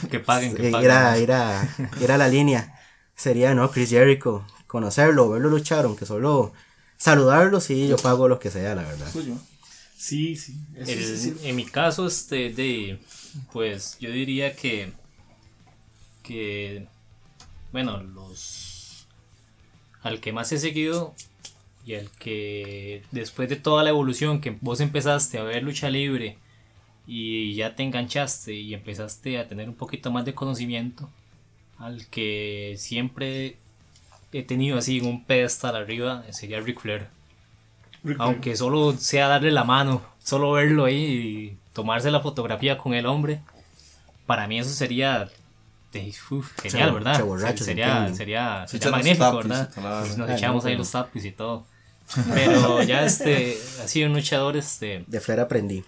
Que 0.10 0.20
paguen, 0.20 0.56
que 0.56 0.68
ir, 0.68 0.72
paguen. 0.72 0.92
a, 0.92 1.18
ir, 1.18 1.32
a, 1.32 1.68
ir 2.02 2.12
a 2.12 2.18
la 2.18 2.28
línea. 2.28 2.74
Sería, 3.16 3.54
¿no? 3.56 3.72
Chris 3.72 3.90
Jericho. 3.90 4.46
Conocerlo, 4.68 5.30
verlo 5.30 5.50
luchar, 5.50 5.86
aunque 5.86 6.06
solo 6.06 6.52
saludarlo, 6.98 7.60
sí, 7.62 7.88
yo 7.88 7.98
pago 7.98 8.28
lo 8.28 8.40
que 8.40 8.50
sea, 8.50 8.74
la 8.76 8.84
verdad. 8.84 9.12
Suyo. 9.12 9.36
sí, 9.98 10.36
sí. 10.36 10.56
Eso 10.76 10.92
El- 10.92 11.04
sí, 11.04 11.18
sí. 11.18 11.48
En 11.48 11.56
mi 11.56 11.66
caso, 11.66 12.08
este, 12.08 12.52
de, 12.52 13.00
pues 13.52 13.98
yo 14.00 14.10
diría 14.12 14.56
que, 14.56 14.94
que, 16.24 16.88
bueno, 17.72 18.02
los, 18.04 19.08
al 20.02 20.20
que 20.20 20.34
más 20.34 20.52
he 20.52 20.60
seguido 20.60 21.16
y 21.86 21.96
al 21.96 22.12
que 22.12 23.04
después 23.12 23.50
de 23.50 23.58
toda 23.58 23.84
la 23.84 23.90
evolución 23.92 24.42
que 24.42 24.58
vos 24.62 24.80
empezaste 24.82 25.38
a 25.40 25.44
ver 25.44 25.64
lucha 25.64 25.90
libre 25.90 26.38
y 27.06 27.54
ya 27.56 27.76
te 27.76 27.84
enganchaste 27.84 28.54
y 28.54 28.74
empezaste 28.74 29.38
a 29.40 29.48
tener 29.48 29.68
un 29.70 29.76
poquito 29.76 30.12
más 30.12 30.26
de 30.26 30.34
conocimiento, 30.34 31.10
al 31.78 32.06
que 32.08 32.76
siempre 32.78 33.58
he 34.32 34.44
tenido 34.44 34.78
así 34.78 35.00
en 35.00 35.06
un 35.08 35.24
pedestal 35.26 35.76
arriba 35.76 36.24
sería 36.32 36.60
Ric 36.60 36.80
Flair. 36.80 37.08
Rick 38.04 38.18
Aunque 38.20 38.56
solo 38.56 38.94
sea 38.98 39.28
darle 39.28 39.52
la 39.52 39.64
mano, 39.64 40.02
solo 40.24 40.52
verlo 40.54 40.86
ahí 40.86 40.96
y 40.96 41.58
tomarse 41.74 42.12
la 42.12 42.20
fotografía 42.22 42.78
con 42.78 42.94
el 42.94 43.06
hombre, 43.06 43.42
para 44.26 44.48
mí 44.48 44.60
eso 44.60 44.70
sería 44.72 45.30
de- 45.92 46.14
uf, 46.32 46.52
genial, 46.62 46.94
¿verdad? 46.94 47.24
borracho, 47.24 47.64
sería 47.64 48.14
sería, 48.14 48.66
Se 48.68 48.80
sería 48.80 48.92
magnífico, 48.92 49.26
tapis 49.26 49.50
¿verdad? 49.50 50.16
Nos 50.18 50.30
echamos 50.32 50.64
no, 50.64 50.68
ahí 50.70 50.74
no. 50.76 50.80
los 50.80 50.92
tapis 50.92 51.26
y 51.26 51.32
todo. 51.32 51.66
Pero 52.34 52.84
ya 52.84 53.06
este, 53.06 53.58
así 53.84 54.04
un 54.04 54.14
luchador, 54.14 54.58
este, 54.58 55.04
De 55.08 55.20
Flair 55.22 55.40
aprendí. 55.42 55.84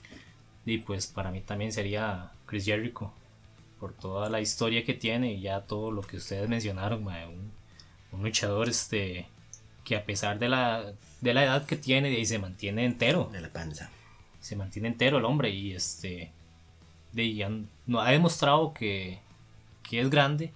Y 0.65 0.80
pues 0.80 1.08
para 1.08 1.32
mí 1.32 1.41
también 1.41 1.71
sería 1.71 2.32
Chris 2.45 2.65
Jericho, 2.65 3.12
por 3.80 3.93
toda 3.93 4.30
la 4.30 4.41
historia 4.41 4.84
que 4.84 4.93
tiene 4.93 5.34
y 5.34 5.41
ya 5.41 5.62
todo 5.62 5.91
lo 5.91 6.01
que 6.01 6.17
ustedes 6.17 6.49
mencionaron, 6.49 7.04
mae, 7.04 7.28
un, 7.28 7.51
un 8.12 8.23
luchador 8.23 8.69
este 8.69 9.28
que 9.84 9.95
a 9.95 10.06
pesar 10.06 10.39
de 10.39 10.49
la, 10.49 10.93
de 11.21 11.34
la 11.34 11.43
edad 11.43 11.65
que 11.65 11.75
tiene 11.75 12.10
y 12.12 12.25
se 12.25 12.39
mantiene 12.39 12.86
entero, 12.86 13.30
De 13.32 13.41
la 13.41 13.49
panza. 13.49 13.91
se 14.39 14.56
mantiene 14.56 14.88
entero 14.88 15.19
el 15.19 15.25
hombre 15.25 15.49
y 15.49 15.73
este 15.73 16.32
de 17.13 17.34
ya 17.34 17.49
no 17.86 18.01
ha 18.01 18.12
demostrado 18.12 18.73
que, 18.73 19.19
que 19.84 20.01
es 20.01 20.10
grande 20.10 20.51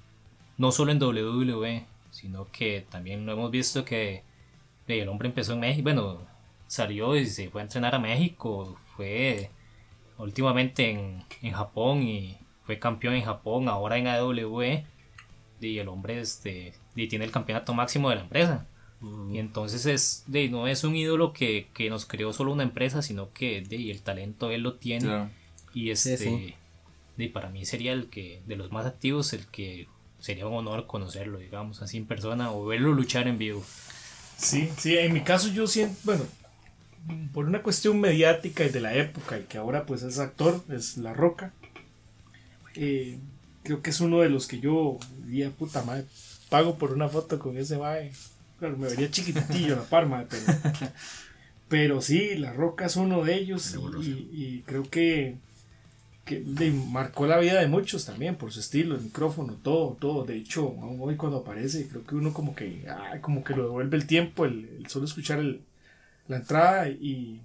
no 0.57 0.71
solo 0.71 0.91
en 0.91 1.01
WWE 1.01 1.85
sino 2.11 2.47
que 2.51 2.85
también 2.89 3.25
lo 3.25 3.33
hemos 3.33 3.51
visto 3.51 3.85
que 3.85 4.23
el 4.87 5.07
hombre 5.07 5.29
empezó 5.29 5.53
en 5.53 5.59
México 5.61 5.83
bueno 5.83 6.21
salió 6.67 7.15
y 7.15 7.25
se 7.27 7.49
fue 7.49 7.61
a 7.61 7.65
entrenar 7.65 7.95
a 7.95 7.99
México 7.99 8.77
fue 8.95 9.51
últimamente 10.19 10.91
en, 10.91 11.23
en 11.41 11.51
Japón 11.53 12.03
y 12.03 12.37
fue 12.61 12.77
campeón 12.77 13.15
en 13.15 13.23
Japón 13.23 13.67
ahora 13.67 13.97
en 13.97 14.07
AWE 14.07 14.85
y 15.59 15.77
el 15.79 15.87
hombre 15.87 16.21
este 16.21 16.73
y 16.95 17.07
tiene 17.07 17.25
el 17.25 17.31
campeonato 17.31 17.73
máximo 17.73 18.09
de 18.09 18.15
la 18.17 18.21
empresa 18.21 18.67
y 19.31 19.37
entonces 19.37 19.85
es 19.85 20.23
de 20.27 20.49
no 20.49 20.67
es 20.67 20.83
un 20.83 20.95
ídolo 20.95 21.31
que, 21.31 21.69
que 21.73 21.89
nos 21.89 22.05
creó 22.05 22.33
solo 22.33 22.51
una 22.51 22.63
empresa, 22.63 23.01
sino 23.01 23.31
que 23.31 23.61
de, 23.61 23.91
el 23.91 24.01
talento 24.01 24.51
él 24.51 24.61
lo 24.61 24.75
tiene. 24.75 25.05
Claro. 25.05 25.29
Y 25.73 25.91
este 25.91 26.17
sí. 26.17 26.55
de, 27.15 27.29
para 27.29 27.49
mí 27.49 27.65
sería 27.65 27.93
el 27.93 28.09
que, 28.09 28.41
de 28.45 28.57
los 28.57 28.71
más 28.71 28.85
activos, 28.85 29.31
el 29.31 29.47
que 29.47 29.87
sería 30.19 30.47
un 30.47 30.53
honor 30.53 30.85
conocerlo, 30.85 31.37
digamos, 31.37 31.81
así 31.81 31.97
en 31.97 32.07
persona 32.07 32.51
o 32.51 32.65
verlo 32.65 32.91
luchar 32.91 33.29
en 33.29 33.37
vivo. 33.37 33.63
Sí, 34.35 34.69
sí, 34.77 34.97
en 34.97 35.13
mi 35.13 35.21
caso 35.21 35.47
yo 35.49 35.65
siento, 35.67 35.97
bueno, 36.03 36.25
por 37.33 37.45
una 37.45 37.63
cuestión 37.63 37.99
mediática 37.99 38.65
y 38.65 38.69
de 38.69 38.81
la 38.81 38.93
época 38.95 39.39
y 39.39 39.43
que 39.43 39.57
ahora 39.57 39.85
pues 39.85 40.03
es 40.03 40.19
actor, 40.19 40.63
es 40.69 40.97
La 40.97 41.13
Roca, 41.13 41.53
eh, 42.75 43.17
creo 43.63 43.81
que 43.81 43.89
es 43.89 44.01
uno 44.01 44.21
de 44.21 44.29
los 44.29 44.47
que 44.47 44.59
yo 44.59 44.97
diría, 45.25 45.51
puta 45.51 45.83
madre, 45.83 46.05
pago 46.49 46.77
por 46.77 46.93
una 46.93 47.09
foto 47.09 47.39
con 47.39 47.57
ese 47.57 47.77
mae. 47.77 48.11
Claro, 48.57 48.77
me 48.77 48.89
vería 48.89 49.09
chiquitillo 49.09 49.75
la 49.75 49.83
parma, 49.83 50.25
pero, 50.29 50.43
pero 51.67 52.01
sí, 52.01 52.35
La 52.35 52.51
Roca 52.51 52.85
es 52.85 52.95
uno 52.95 53.23
de 53.23 53.35
ellos 53.35 53.77
y, 54.01 54.63
creo 54.65 54.89
que, 54.89 55.37
que 56.25 56.43
marcó 56.89 57.25
la 57.25 57.37
vida 57.37 57.59
de 57.59 57.67
muchos 57.67 58.05
también 58.05 58.35
por 58.35 58.51
su 58.51 58.59
estilo, 58.59 58.95
el 58.95 59.01
micrófono, 59.01 59.53
todo, 59.61 59.97
todo. 59.99 60.25
De 60.25 60.35
hecho, 60.35 60.67
hoy 60.99 61.15
cuando 61.15 61.39
aparece, 61.39 61.87
creo 61.87 62.05
que 62.05 62.15
uno 62.15 62.33
como 62.33 62.55
que, 62.55 62.85
como 63.21 63.43
que 63.43 63.55
lo 63.55 63.63
devuelve 63.63 63.95
el 63.97 64.07
tiempo, 64.07 64.45
el, 64.45 64.85
solo 64.87 65.05
escuchar 65.05 65.39
el, 65.39 65.61
la 66.29 66.37
entrada 66.37 66.87
y, 66.87 67.41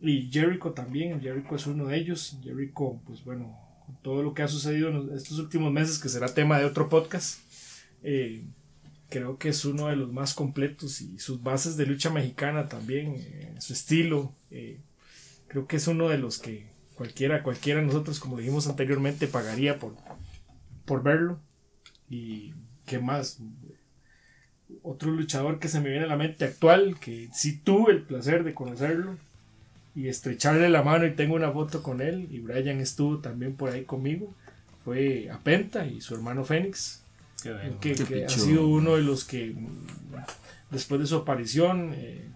y 0.00 0.30
Jericho 0.32 0.72
también, 0.72 1.20
Jericho 1.20 1.54
es 1.54 1.66
uno 1.66 1.86
de 1.86 1.98
ellos. 1.98 2.38
Jericho, 2.42 2.98
pues 3.06 3.22
bueno, 3.22 3.56
con 3.84 3.96
todo 4.02 4.22
lo 4.22 4.32
que 4.32 4.42
ha 4.42 4.48
sucedido 4.48 4.88
en 4.88 5.14
estos 5.14 5.38
últimos 5.38 5.70
meses, 5.70 5.98
que 5.98 6.08
será 6.08 6.26
tema 6.32 6.58
de 6.58 6.64
otro 6.64 6.88
podcast. 6.88 7.38
Eh, 8.02 8.42
creo 9.10 9.38
que 9.38 9.50
es 9.50 9.64
uno 9.66 9.88
de 9.88 9.96
los 9.96 10.10
más 10.10 10.32
completos 10.32 11.02
y 11.02 11.18
sus 11.18 11.42
bases 11.42 11.76
de 11.76 11.84
lucha 11.84 12.08
mexicana 12.08 12.66
también, 12.66 13.14
eh, 13.18 13.54
su 13.58 13.74
estilo, 13.74 14.32
eh, 14.50 14.80
creo 15.46 15.66
que 15.66 15.76
es 15.76 15.86
uno 15.86 16.08
de 16.08 16.16
los 16.16 16.38
que 16.38 16.66
cualquiera, 16.94 17.42
cualquiera 17.42 17.82
nosotros, 17.82 18.20
como 18.20 18.38
dijimos 18.38 18.66
anteriormente, 18.68 19.26
pagaría 19.26 19.78
por, 19.78 19.96
por 20.86 21.02
verlo. 21.02 21.38
Y 22.08 22.54
qué 22.86 22.98
más, 22.98 23.38
otro 24.84 25.10
luchador 25.10 25.58
que 25.58 25.68
se 25.68 25.80
me 25.80 25.88
viene 25.88 26.04
a 26.04 26.08
la 26.08 26.16
mente 26.16 26.44
actual, 26.44 26.96
que 27.00 27.28
sí 27.32 27.56
tuve 27.56 27.92
el 27.92 28.02
placer 28.02 28.44
de 28.44 28.54
conocerlo 28.54 29.16
y 29.96 30.08
estrecharle 30.08 30.68
la 30.68 30.82
mano 30.82 31.06
y 31.06 31.14
tengo 31.14 31.34
una 31.34 31.50
foto 31.50 31.82
con 31.82 32.00
él, 32.00 32.28
y 32.30 32.38
Brian 32.40 32.80
estuvo 32.80 33.18
también 33.18 33.54
por 33.54 33.70
ahí 33.70 33.84
conmigo, 33.84 34.32
fue 34.84 35.30
a 35.30 35.38
Penta 35.38 35.86
y 35.86 36.00
su 36.00 36.14
hermano 36.14 36.44
Fénix, 36.44 37.02
que, 37.80 38.24
ha 38.24 38.28
sido 38.28 38.68
uno 38.68 38.96
de 38.96 39.02
los 39.02 39.24
que 39.24 39.54
después 40.70 41.00
de 41.00 41.06
su 41.06 41.16
aparición 41.16 41.92
eh, 41.94 42.28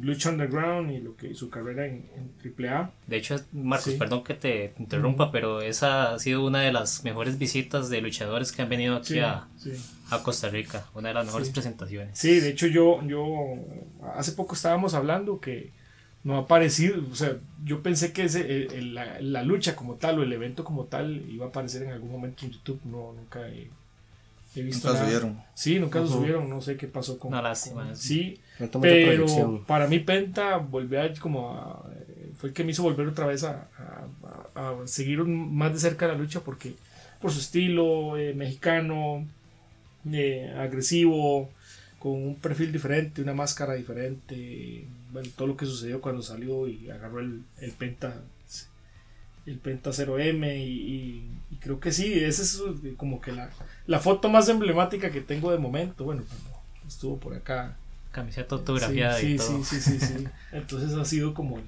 Lucha 0.00 0.30
Underground 0.30 0.92
y 0.92 1.00
lo 1.00 1.16
que 1.16 1.34
su 1.34 1.48
carrera 1.48 1.86
en, 1.86 2.06
AAA. 2.44 2.92
De 3.06 3.16
hecho, 3.16 3.36
Marcos, 3.52 3.94
perdón 3.94 4.22
que 4.22 4.34
te 4.34 4.74
interrumpa, 4.78 5.32
pero 5.32 5.62
esa 5.62 6.14
ha 6.14 6.18
sido 6.18 6.44
una 6.44 6.60
de 6.60 6.72
las 6.72 7.02
mejores 7.02 7.38
visitas 7.38 7.88
de 7.88 8.00
luchadores 8.00 8.52
que 8.52 8.62
han 8.62 8.68
venido 8.68 8.96
aquí 8.96 9.18
a, 9.18 9.48
Costa 10.22 10.48
Rica, 10.48 10.86
una 10.94 11.08
de 11.08 11.14
las 11.14 11.26
mejores 11.26 11.50
presentaciones. 11.50 12.18
Sí, 12.18 12.40
de 12.40 12.50
hecho 12.50 12.66
yo, 12.66 13.02
yo 13.06 13.26
hace 14.14 14.32
poco 14.32 14.54
estábamos 14.54 14.94
hablando 14.94 15.40
que 15.40 15.72
no 16.22 16.36
ha 16.36 16.40
aparecido, 16.40 17.02
o 17.10 17.14
sea, 17.14 17.36
yo 17.64 17.82
pensé 17.82 18.12
que 18.12 18.24
ese, 18.24 18.68
la, 18.82 19.42
lucha 19.44 19.74
como 19.76 19.94
tal 19.94 20.18
o 20.18 20.22
el 20.22 20.32
evento 20.32 20.64
como 20.64 20.84
tal 20.84 21.24
iba 21.30 21.46
a 21.46 21.48
aparecer 21.48 21.84
en 21.84 21.92
algún 21.92 22.10
momento 22.10 22.44
en 22.44 22.52
YouTube, 22.52 22.80
no, 22.84 23.12
nunca 23.12 23.48
he 23.48 23.70
He 24.56 24.62
visto 24.62 24.88
nunca 24.88 25.04
subieron. 25.04 25.42
Sí, 25.54 25.78
nunca 25.78 26.00
lo 26.00 26.06
subieron, 26.06 26.48
no 26.48 26.60
sé 26.60 26.76
qué 26.76 26.88
pasó 26.88 27.18
con... 27.18 27.28
Una 27.28 27.42
lástima. 27.42 27.94
sí, 27.94 28.40
pero 28.80 29.64
para 29.66 29.86
mí 29.86 29.98
Penta 29.98 30.56
volvió 30.56 31.02
a 31.02 31.12
como 31.20 31.84
fue 32.36 32.50
el 32.50 32.54
que 32.54 32.64
me 32.64 32.72
hizo 32.72 32.82
volver 32.82 33.06
otra 33.06 33.26
vez 33.26 33.44
a, 33.44 33.68
a, 34.54 34.74
seguir 34.86 35.24
más 35.24 35.72
de 35.72 35.78
cerca 35.78 36.06
la 36.06 36.14
lucha 36.14 36.40
porque 36.40 36.74
por 37.20 37.32
su 37.32 37.40
estilo 37.40 38.16
eh, 38.16 38.34
mexicano, 38.34 39.26
eh, 40.12 40.54
agresivo, 40.56 41.50
con 41.98 42.12
un 42.12 42.34
perfil 42.36 42.72
diferente, 42.72 43.22
una 43.22 43.34
máscara 43.34 43.74
diferente, 43.74 44.86
bueno, 45.12 45.28
todo 45.34 45.48
lo 45.48 45.56
que 45.56 45.66
sucedió 45.66 46.00
cuando 46.00 46.22
salió 46.22 46.68
y 46.68 46.90
agarró 46.90 47.20
el, 47.20 47.42
el 47.60 47.72
Penta 47.72 48.22
el 49.46 49.58
Penta 49.58 49.90
0M 49.90 50.58
y, 50.58 51.24
creo 51.60 51.80
que 51.80 51.92
sí, 51.92 52.12
esa 52.12 52.42
es 52.42 52.62
como 52.96 53.20
que 53.20 53.32
la, 53.32 53.50
la, 53.86 53.98
foto 53.98 54.28
más 54.28 54.48
emblemática 54.48 55.10
que 55.10 55.20
tengo 55.20 55.50
de 55.50 55.58
momento, 55.58 56.04
bueno, 56.04 56.22
estuvo 56.86 57.18
por 57.18 57.34
acá. 57.34 57.76
Camiseta 58.12 58.54
autografiada 58.54 59.18
sí, 59.18 59.34
y 59.34 59.36
todo. 59.36 59.64
Sí, 59.64 59.80
sí, 59.80 59.98
sí, 59.98 59.98
sí, 59.98 60.26
Entonces 60.52 60.96
ha 60.96 61.04
sido 61.04 61.34
como 61.34 61.58
el, 61.58 61.64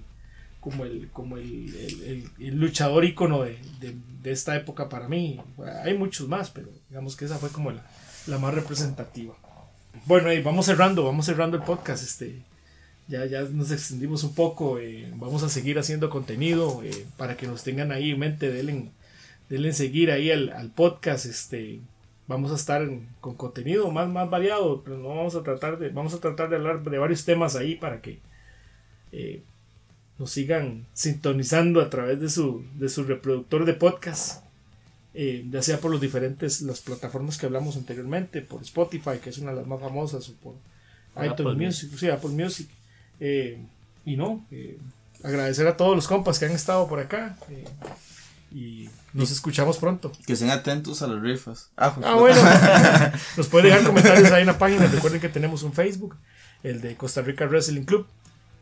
como 0.61 0.85
el, 0.85 1.09
como 1.13 1.37
el, 1.37 2.31
el, 2.39 2.57
luchador 2.57 3.05
ícono 3.05 3.43
de, 3.43 3.59
de, 4.23 4.33
esta 4.33 4.57
época 4.57 4.89
para 4.89 5.09
mí. 5.09 5.41
Hay 5.85 5.97
muchos 5.97 6.29
más, 6.29 6.51
pero 6.51 6.69
digamos 6.89 7.17
que 7.17 7.27
esa 7.27 7.39
fue 7.39 7.51
como 7.51 7.71
la, 7.71 7.85
la 8.27 8.39
más 8.39 8.55
representativa. 8.55 9.35
Bueno, 10.07 10.29
ahí 10.29 10.43
vamos 10.43 10.67
cerrando, 10.67 11.05
vamos 11.05 11.27
cerrando 11.27 11.57
el 11.57 11.63
podcast. 11.63 12.03
Este, 12.03 12.43
ya, 13.09 13.25
ya 13.25 13.43
nos 13.43 13.71
extendimos 13.71 14.23
un 14.23 14.35
poco, 14.35 14.79
eh, 14.79 15.11
vamos 15.17 15.43
a 15.43 15.49
seguir 15.49 15.79
haciendo 15.79 16.11
contenido 16.11 16.83
eh, 16.85 17.07
para 17.17 17.37
que 17.37 17.47
nos 17.47 17.65
tengan 17.65 17.91
ahí 17.91 18.11
en 18.11 18.19
mente, 18.19 18.53
denle, 18.53 18.91
denle 19.49 19.73
seguir 19.73 20.11
ahí 20.11 20.31
al, 20.31 20.71
podcast, 20.75 21.25
este, 21.25 21.81
vamos 22.27 22.53
a 22.53 22.57
estar 22.57 22.87
con 23.21 23.35
contenido 23.35 23.91
más, 23.91 24.11
más 24.11 24.29
variado, 24.29 24.83
pero 24.85 24.99
no 24.99 25.09
vamos 25.09 25.35
a 25.35 25.43
tratar 25.43 25.79
de, 25.79 25.89
vamos 25.89 26.13
a 26.13 26.21
tratar 26.21 26.51
de 26.51 26.57
hablar 26.57 26.83
de 26.83 26.99
varios 26.99 27.25
temas 27.25 27.57
ahí 27.57 27.77
para 27.77 28.03
que 28.03 28.19
eh, 29.13 29.43
nos 30.19 30.31
sigan 30.31 30.85
sintonizando 30.93 31.81
a 31.81 31.89
través 31.89 32.21
de 32.21 32.29
su, 32.29 32.63
de 32.75 32.91
su 32.91 33.05
reproductor 33.05 33.65
de 33.65 33.73
podcast. 33.73 34.45
ya 35.15 35.63
sea 35.63 35.81
por 35.81 35.91
los 35.91 36.01
diferentes 36.01 36.61
las 36.61 36.81
plataformas 36.81 37.39
que 37.39 37.47
hablamos 37.47 37.79
anteriormente, 37.79 38.43
por 38.43 38.61
Spotify, 38.61 39.19
que 39.23 39.31
es 39.31 39.39
una 39.39 39.53
de 39.53 39.57
las 39.59 39.67
más 39.67 39.81
famosas, 39.81 40.29
o 40.29 40.35
por 40.35 40.55
iTunes 41.25 41.57
Music, 41.57 41.91
sí, 41.99 42.11
Apple 42.11 42.31
Music, 42.31 42.69
eh, 43.21 43.59
y 44.05 44.17
no, 44.17 44.47
eh, 44.51 44.79
agradecer 45.23 45.67
a 45.67 45.77
todos 45.77 45.95
los 45.95 46.07
compas 46.07 46.39
que 46.39 46.47
han 46.47 46.53
estado 46.53 46.89
por 46.89 47.01
acá. 47.01 47.37
Eh, 47.51 47.65
y 48.51 48.89
nos 49.13 49.31
escuchamos 49.31 49.79
pronto. 49.79 50.13
Que 50.27 50.33
estén 50.33 50.51
atentos 50.51 51.03
a 51.03 51.07
las 51.07 51.21
rifas. 51.21 51.69
Ah, 51.77 51.95
ah 52.03 52.15
bueno. 52.15 52.41
nos 53.37 53.49
pueden 53.49 53.71
dejar 53.71 53.87
comentarios 53.87 54.33
ahí 54.33 54.43
en 54.43 54.47
la 54.47 54.59
página. 54.59 54.87
Recuerden 54.87 55.21
que 55.21 55.29
tenemos 55.29 55.63
un 55.63 55.73
Facebook, 55.73 56.17
el 56.63 56.81
de 56.81 56.97
Costa 56.97 57.21
Rica 57.21 57.47
Wrestling 57.47 57.83
Club, 57.83 58.07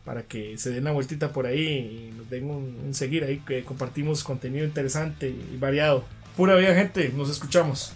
para 0.05 0.23
que 0.23 0.59
se 0.59 0.71
den 0.71 0.85
la 0.85 0.93
vueltita 0.93 1.33
por 1.33 1.47
ahí 1.47 2.11
y 2.11 2.15
nos 2.17 2.29
den 2.31 2.51
un, 2.51 2.95
seguir 2.95 3.25
ahí, 3.25 3.39
que 3.47 3.65
compartimos 3.65 4.25
contenido 4.25 4.65
interesante 4.65 5.29
y 5.29 5.57
variado. 5.59 6.05
Pura 6.37 6.57
vida, 6.57 6.75
gente. 6.75 7.13
Nos 7.15 7.31
escuchamos. 7.31 7.93